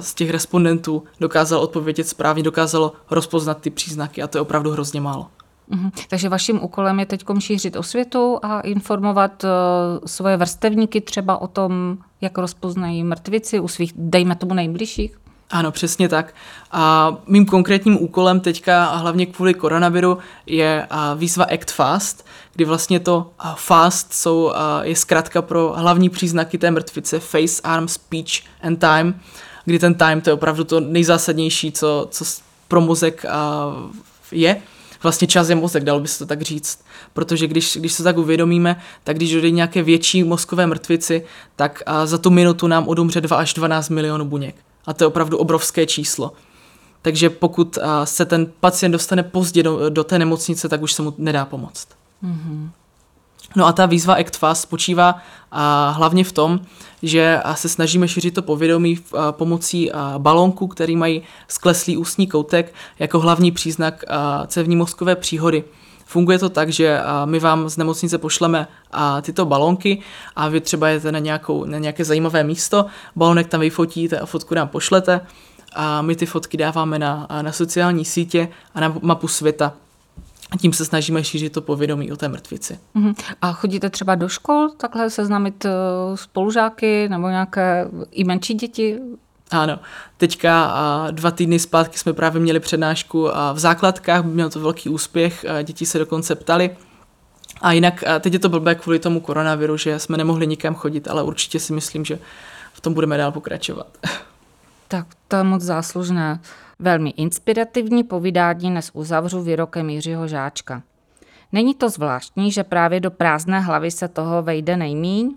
z 0.00 0.14
těch 0.14 0.30
respondentů 0.30 1.02
dokázalo 1.20 1.62
odpovědět 1.62 2.08
správně, 2.08 2.42
dokázalo 2.42 2.92
rozpoznat 3.10 3.60
ty 3.60 3.70
příznaky 3.70 4.22
a 4.22 4.26
to 4.26 4.38
je 4.38 4.42
opravdu 4.42 4.70
hrozně 4.70 5.00
málo. 5.00 5.26
Mhm. 5.68 5.90
Takže 6.08 6.28
vaším 6.28 6.64
úkolem 6.64 7.00
je 7.00 7.06
teď 7.06 7.24
šířit 7.38 7.76
osvětu 7.76 8.38
a 8.42 8.60
informovat 8.60 9.44
uh, 9.44 9.50
svoje 10.06 10.36
vrstevníky 10.36 11.00
třeba 11.00 11.38
o 11.42 11.46
tom, 11.46 11.98
jak 12.20 12.38
rozpoznají 12.38 13.04
mrtvici 13.04 13.60
u 13.60 13.68
svých, 13.68 13.92
dejme 13.96 14.36
tomu, 14.36 14.54
nejbližších? 14.54 15.18
Ano, 15.52 15.72
přesně 15.72 16.08
tak. 16.08 16.34
A 16.70 17.16
mým 17.26 17.46
konkrétním 17.46 18.02
úkolem 18.02 18.40
teďka, 18.40 18.84
a 18.84 18.96
hlavně 18.96 19.26
kvůli 19.26 19.54
koronaviru, 19.54 20.18
je 20.46 20.86
výzva 21.16 21.44
Act 21.44 21.70
Fast, 21.70 22.26
kdy 22.54 22.64
vlastně 22.64 23.00
to 23.00 23.30
fast 23.54 24.12
jsou, 24.12 24.52
je 24.82 24.96
zkrátka 24.96 25.42
pro 25.42 25.72
hlavní 25.76 26.08
příznaky 26.08 26.58
té 26.58 26.70
mrtvice 26.70 27.20
face, 27.20 27.62
arm, 27.64 27.88
speech 27.88 28.42
and 28.62 28.76
time, 28.76 29.20
kdy 29.64 29.78
ten 29.78 29.94
time 29.94 30.20
to 30.20 30.30
je 30.30 30.34
opravdu 30.34 30.64
to 30.64 30.80
nejzásadnější, 30.80 31.72
co, 31.72 32.08
co 32.10 32.24
pro 32.68 32.80
mozek 32.80 33.24
je. 34.32 34.62
Vlastně 35.02 35.28
čas 35.28 35.48
je 35.48 35.54
mozek, 35.54 35.84
dalo 35.84 36.00
by 36.00 36.08
se 36.08 36.18
to 36.18 36.26
tak 36.26 36.42
říct. 36.42 36.84
Protože 37.12 37.46
když, 37.46 37.76
když 37.80 37.92
se 37.92 38.02
tak 38.02 38.18
uvědomíme, 38.18 38.80
tak 39.04 39.16
když 39.16 39.32
dojde 39.32 39.50
nějaké 39.50 39.82
větší 39.82 40.24
mozkové 40.24 40.66
mrtvici, 40.66 41.24
tak 41.56 41.82
za 42.04 42.18
tu 42.18 42.30
minutu 42.30 42.66
nám 42.66 42.88
odumře 42.88 43.20
2 43.20 43.36
až 43.36 43.54
12 43.54 43.88
milionů 43.88 44.24
buněk. 44.24 44.54
A 44.86 44.92
to 44.92 45.04
je 45.04 45.08
opravdu 45.08 45.38
obrovské 45.38 45.86
číslo. 45.86 46.32
Takže 47.02 47.30
pokud 47.30 47.78
se 48.04 48.24
ten 48.24 48.52
pacient 48.60 48.92
dostane 48.92 49.22
pozdě 49.22 49.62
do, 49.62 49.90
do 49.90 50.04
té 50.04 50.18
nemocnice, 50.18 50.68
tak 50.68 50.82
už 50.82 50.92
se 50.92 51.02
mu 51.02 51.14
nedá 51.18 51.44
pomoct. 51.44 51.88
Mm-hmm. 52.24 52.70
No 53.56 53.66
a 53.66 53.72
ta 53.72 53.86
výzva 53.86 54.14
Act 54.14 54.36
Fast 54.36 54.62
spočívá 54.62 55.18
a, 55.50 55.90
hlavně 55.90 56.24
v 56.24 56.32
tom, 56.32 56.60
že 57.02 57.40
a, 57.44 57.54
se 57.54 57.68
snažíme 57.68 58.08
šířit 58.08 58.34
to 58.34 58.42
povědomí 58.42 58.98
a, 59.18 59.32
pomocí 59.32 59.92
a, 59.92 60.14
balónku, 60.18 60.66
který 60.66 60.96
mají 60.96 61.22
skleslý 61.48 61.96
ústní 61.96 62.26
koutek 62.26 62.74
jako 62.98 63.20
hlavní 63.20 63.52
příznak 63.52 64.04
a, 64.08 64.46
cévní 64.46 64.76
mozkové 64.76 65.16
příhody. 65.16 65.64
Funguje 66.12 66.38
to 66.38 66.48
tak, 66.48 66.68
že 66.68 67.00
my 67.24 67.38
vám 67.38 67.68
z 67.68 67.76
nemocnice 67.76 68.18
pošleme 68.18 68.68
tyto 69.22 69.46
balonky 69.46 70.02
a 70.36 70.48
vy 70.48 70.60
třeba 70.60 70.88
jete 70.88 71.12
na, 71.12 71.18
nějakou, 71.18 71.64
na 71.64 71.78
nějaké 71.78 72.04
zajímavé 72.04 72.44
místo, 72.44 72.86
balonek 73.16 73.48
tam 73.48 73.60
vyfotíte 73.60 74.18
a 74.18 74.26
fotku 74.26 74.54
nám 74.54 74.68
pošlete 74.68 75.20
a 75.72 76.02
my 76.02 76.16
ty 76.16 76.26
fotky 76.26 76.56
dáváme 76.56 76.98
na, 76.98 77.28
na 77.42 77.52
sociální 77.52 78.04
sítě 78.04 78.48
a 78.74 78.80
na 78.80 78.94
mapu 79.02 79.28
světa. 79.28 79.72
A 80.50 80.56
tím 80.56 80.72
se 80.72 80.84
snažíme 80.84 81.24
šířit 81.24 81.52
to 81.52 81.60
povědomí 81.60 82.12
o 82.12 82.16
té 82.16 82.28
mrtvici. 82.28 82.78
Uh-huh. 82.96 83.14
A 83.42 83.52
chodíte 83.52 83.90
třeba 83.90 84.14
do 84.14 84.28
škol 84.28 84.68
takhle 84.76 85.10
seznámit 85.10 85.64
uh, 85.64 85.70
spolužáky 86.14 87.08
nebo 87.08 87.28
nějaké 87.28 87.88
i 88.10 88.24
menší 88.24 88.54
děti? 88.54 88.98
Ano, 89.52 89.78
teďka 90.16 90.74
dva 91.10 91.30
týdny 91.30 91.58
zpátky 91.58 91.98
jsme 91.98 92.12
právě 92.12 92.40
měli 92.40 92.60
přednášku 92.60 93.28
v 93.52 93.58
základkách, 93.58 94.24
měl 94.24 94.50
to 94.50 94.60
velký 94.60 94.88
úspěch, 94.88 95.44
děti 95.62 95.86
se 95.86 95.98
dokonce 95.98 96.34
ptali. 96.34 96.76
A 97.60 97.72
jinak, 97.72 98.04
teď 98.20 98.32
je 98.32 98.38
to 98.38 98.48
blbé 98.48 98.74
kvůli 98.74 98.98
tomu 98.98 99.20
koronaviru, 99.20 99.76
že 99.76 99.98
jsme 99.98 100.16
nemohli 100.16 100.46
nikam 100.46 100.74
chodit, 100.74 101.08
ale 101.08 101.22
určitě 101.22 101.60
si 101.60 101.72
myslím, 101.72 102.04
že 102.04 102.18
v 102.72 102.80
tom 102.80 102.94
budeme 102.94 103.16
dál 103.16 103.32
pokračovat. 103.32 103.86
Tak 104.88 105.06
to 105.28 105.36
je 105.36 105.44
moc 105.44 105.62
záslužné. 105.62 106.40
Velmi 106.78 107.10
inspirativní 107.10 108.04
povídání 108.04 108.70
dnes 108.70 108.90
uzavřu 108.92 109.42
výrokem 109.42 109.90
Jiřího 109.90 110.28
Žáčka. 110.28 110.82
Není 111.52 111.74
to 111.74 111.88
zvláštní, 111.88 112.52
že 112.52 112.64
právě 112.64 113.00
do 113.00 113.10
prázdné 113.10 113.60
hlavy 113.60 113.90
se 113.90 114.08
toho 114.08 114.42
vejde 114.42 114.76
nejmíň? 114.76 115.36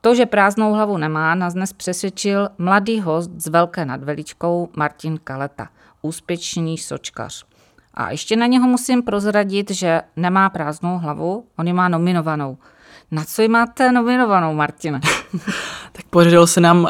To, 0.00 0.14
že 0.14 0.26
prázdnou 0.26 0.72
hlavu 0.72 0.96
nemá, 0.96 1.34
nás 1.34 1.54
dnes 1.54 1.72
přesvědčil 1.72 2.48
mladý 2.58 3.00
host 3.00 3.30
s 3.38 3.46
velké 3.46 3.84
nadveličkou 3.84 4.68
Martin 4.76 5.18
Kaleta, 5.24 5.68
úspěšný 6.02 6.78
sočkař. 6.78 7.44
A 7.94 8.10
ještě 8.10 8.36
na 8.36 8.46
něho 8.46 8.68
musím 8.68 9.02
prozradit, 9.02 9.70
že 9.70 10.02
nemá 10.16 10.50
prázdnou 10.50 10.98
hlavu, 10.98 11.44
on 11.58 11.66
ji 11.66 11.72
má 11.72 11.88
nominovanou. 11.88 12.58
Na 13.10 13.24
co 13.24 13.42
ji 13.42 13.48
máte 13.48 13.92
nominovanou, 13.92 14.54
Martine? 14.54 15.00
tak 15.92 16.04
podařilo 16.10 16.46
se 16.46 16.60
nám 16.60 16.88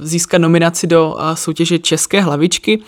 získat 0.00 0.38
nominaci 0.38 0.86
do 0.86 1.16
soutěže 1.34 1.78
České 1.78 2.20
hlavičky, 2.20 2.82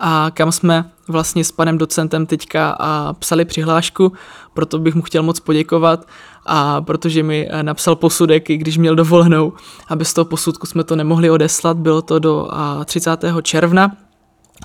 a 0.00 0.30
kam 0.34 0.52
jsme 0.52 0.90
vlastně 1.08 1.44
s 1.44 1.52
panem 1.52 1.78
docentem 1.78 2.26
teďka 2.26 2.70
a 2.70 3.12
psali 3.12 3.44
přihlášku, 3.44 4.12
proto 4.54 4.78
bych 4.78 4.94
mu 4.94 5.02
chtěl 5.02 5.22
moc 5.22 5.40
poděkovat 5.40 6.06
a 6.46 6.80
protože 6.80 7.22
mi 7.22 7.48
eh, 7.50 7.62
napsal 7.62 7.96
posudek, 7.96 8.50
i 8.50 8.56
když 8.56 8.78
měl 8.78 8.96
dovolenou 8.96 9.52
a 9.88 9.96
bez 9.96 10.14
toho 10.14 10.24
posudku 10.24 10.66
jsme 10.66 10.84
to 10.84 10.96
nemohli 10.96 11.30
odeslat, 11.30 11.76
bylo 11.76 12.02
to 12.02 12.18
do 12.18 12.48
30. 12.84 13.24
června 13.42 13.96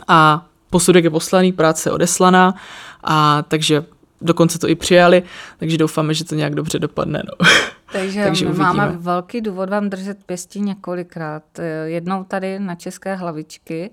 a 0.08 0.46
posudek 0.70 1.04
je 1.04 1.10
poslaný, 1.10 1.52
práce 1.52 1.92
odeslaná 1.92 2.56
a 3.04 3.44
takže 3.48 3.86
dokonce 4.22 4.60
to 4.60 4.70
i 4.70 4.76
přijali, 4.76 5.24
takže 5.58 5.78
doufáme, 5.78 6.14
že 6.14 6.26
to 6.26 6.36
nějak 6.36 6.56
dobře 6.56 6.80
dopadne. 6.80 7.24
No. 7.26 7.48
Takže, 7.92 8.24
takže 8.24 8.50
máme 8.50 8.98
velký 8.98 9.42
důvod 9.42 9.70
vám 9.70 9.90
držet 9.90 10.24
pěstí 10.26 10.62
několikrát. 10.62 11.44
Eh, 11.60 11.90
jednou 11.90 12.24
tady 12.24 12.60
na 12.60 12.76
české 12.76 13.16
hlavičky 13.16 13.90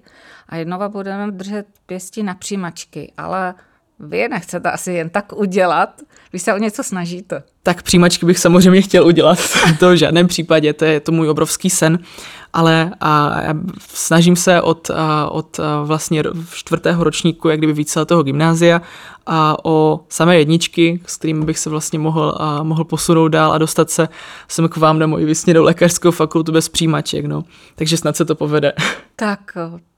a 0.48 0.56
jednou 0.56 0.78
vám 0.78 0.92
budeme 0.92 1.32
držet 1.32 1.66
pěstí 1.86 2.22
na 2.22 2.34
přijímačky, 2.34 3.12
ale 3.16 3.54
vy 3.98 4.18
je 4.18 4.28
nechcete 4.28 4.70
asi 4.70 4.92
jen 4.92 5.10
tak 5.10 5.32
udělat, 5.32 6.00
vy 6.32 6.38
se 6.38 6.54
o 6.54 6.58
něco 6.58 6.82
snažíte. 6.82 7.42
Tak 7.66 7.82
přijímačky 7.82 8.26
bych 8.26 8.38
samozřejmě 8.38 8.82
chtěl 8.82 9.06
udělat, 9.06 9.38
to 9.78 9.90
v 9.90 9.96
žádném 9.96 10.26
případě, 10.26 10.72
to 10.72 10.84
je 10.84 11.00
to 11.00 11.12
můj 11.12 11.28
obrovský 11.28 11.70
sen, 11.70 11.98
ale 12.52 12.92
a, 13.00 13.26
a 13.26 13.54
snažím 13.78 14.36
se 14.36 14.62
od, 14.62 14.90
a, 14.90 15.30
od 15.30 15.60
a 15.60 15.82
vlastně 15.82 16.22
čtvrtého 16.54 17.04
ročníku, 17.04 17.48
jak 17.48 17.58
kdyby 17.58 17.84
toho 18.06 18.22
gymnázia, 18.22 18.82
a 19.26 19.56
o 19.64 20.00
samé 20.08 20.38
jedničky, 20.38 21.00
s 21.06 21.16
kterými 21.16 21.44
bych 21.44 21.58
se 21.58 21.70
vlastně 21.70 21.98
mohl, 21.98 22.36
a, 22.38 22.62
mohl 22.62 22.84
posunout 22.84 23.28
dál 23.28 23.52
a 23.52 23.58
dostat 23.58 23.90
se 23.90 24.08
sem 24.48 24.68
k 24.68 24.76
vám 24.76 24.98
na 24.98 25.06
moji 25.06 25.24
vysněnou 25.24 25.62
lékařskou 25.62 26.10
fakultu 26.10 26.52
bez 26.52 26.68
přijímaček, 26.68 27.24
no. 27.24 27.44
Takže 27.74 27.96
snad 27.96 28.16
se 28.16 28.24
to 28.24 28.34
povede. 28.34 28.72
Tak, 29.16 29.40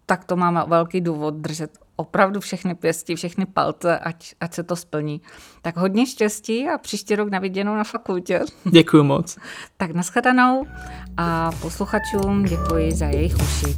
tak 0.06 0.24
to 0.24 0.36
máme 0.36 0.64
velký 0.68 1.00
důvod 1.00 1.34
držet 1.34 1.70
opravdu 2.00 2.40
všechny 2.40 2.74
pěsti, 2.74 3.16
všechny 3.16 3.46
palce, 3.46 3.98
ať, 3.98 4.34
ať 4.40 4.54
se 4.54 4.62
to 4.62 4.76
splní. 4.76 5.20
Tak 5.62 5.76
hodně 5.76 6.06
štěstí 6.06 6.68
a 6.68 6.78
příští 6.78 7.16
rok 7.16 7.30
na 7.30 7.38
viděnou 7.38 7.74
na 7.74 7.84
fakultě. 7.84 8.40
Děkuji 8.70 9.04
moc. 9.04 9.38
tak 9.76 9.90
nashledanou 9.90 10.66
a 11.16 11.50
posluchačům 11.62 12.44
děkuji 12.44 12.92
za 12.92 13.06
jejich 13.06 13.34
uši. 13.36 13.76